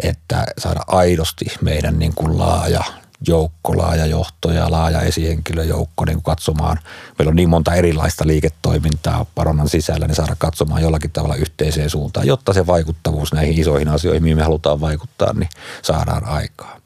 että 0.03 0.45
saada 0.57 0.81
aidosti 0.87 1.45
meidän 1.61 1.99
niin 1.99 2.13
kuin 2.15 2.37
laaja 2.37 2.83
joukko, 3.27 3.77
laaja 3.77 4.05
johto 4.05 4.51
ja 4.51 4.71
laaja 4.71 5.01
esihenkilöjoukko 5.01 6.05
niin 6.05 6.23
katsomaan. 6.23 6.79
Meillä 7.19 7.29
on 7.29 7.35
niin 7.35 7.49
monta 7.49 7.73
erilaista 7.73 8.27
liiketoimintaa 8.27 9.25
paronnan 9.35 9.69
sisällä, 9.69 10.07
niin 10.07 10.15
saada 10.15 10.35
katsomaan 10.37 10.81
jollakin 10.81 11.11
tavalla 11.11 11.35
yhteiseen 11.35 11.89
suuntaan, 11.89 12.27
jotta 12.27 12.53
se 12.53 12.67
vaikuttavuus 12.67 13.33
näihin 13.33 13.59
isoihin 13.59 13.87
asioihin, 13.87 14.23
mihin 14.23 14.37
me 14.37 14.43
halutaan 14.43 14.81
vaikuttaa, 14.81 15.33
niin 15.33 15.49
saadaan 15.81 16.25
aikaa. 16.25 16.79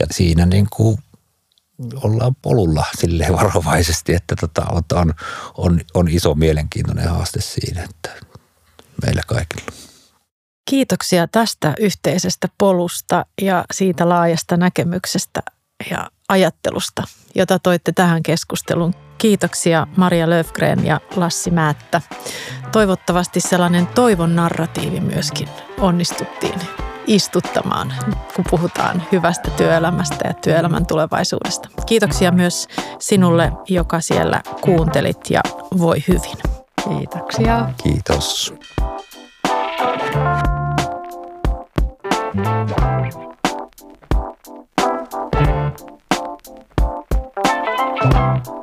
Ja 0.00 0.06
siinä 0.10 0.46
niin 0.46 0.66
kuin 0.70 0.98
ollaan 1.94 2.34
polulla 2.42 2.84
sille 2.98 3.26
varovaisesti, 3.32 4.14
että 4.14 4.36
tota, 4.40 4.66
on, 4.94 5.14
on, 5.56 5.80
on 5.94 6.08
iso 6.08 6.34
mielenkiintoinen 6.34 7.08
haaste 7.08 7.40
siinä, 7.40 7.82
että 7.82 8.10
meillä 9.02 9.22
kaikilla. 9.26 9.72
Kiitoksia 10.70 11.28
tästä 11.28 11.74
yhteisestä 11.78 12.48
polusta 12.58 13.26
ja 13.42 13.64
siitä 13.72 14.08
laajasta 14.08 14.56
näkemyksestä 14.56 15.42
ja 15.90 16.10
ajattelusta, 16.28 17.02
jota 17.34 17.58
toitte 17.58 17.92
tähän 17.92 18.22
keskusteluun. 18.22 18.94
Kiitoksia 19.18 19.86
Maria 19.96 20.30
Löfgren 20.30 20.86
ja 20.86 21.00
Lassi 21.16 21.50
Määttä. 21.50 22.02
Toivottavasti 22.72 23.40
sellainen 23.40 23.86
toivon 23.86 24.36
narratiivi 24.36 25.00
myöskin 25.00 25.48
onnistuttiin 25.80 26.60
istuttamaan, 27.06 27.94
kun 28.36 28.44
puhutaan 28.50 29.02
hyvästä 29.12 29.50
työelämästä 29.50 30.28
ja 30.28 30.34
työelämän 30.34 30.86
tulevaisuudesta. 30.86 31.68
Kiitoksia 31.86 32.30
myös 32.32 32.68
sinulle, 32.98 33.52
joka 33.68 34.00
siellä 34.00 34.42
kuuntelit 34.60 35.30
ja 35.30 35.40
voi 35.78 36.04
hyvin. 36.08 36.38
Kiitoksia. 36.88 37.70
Kiitos. 37.82 38.54
you 48.10 48.57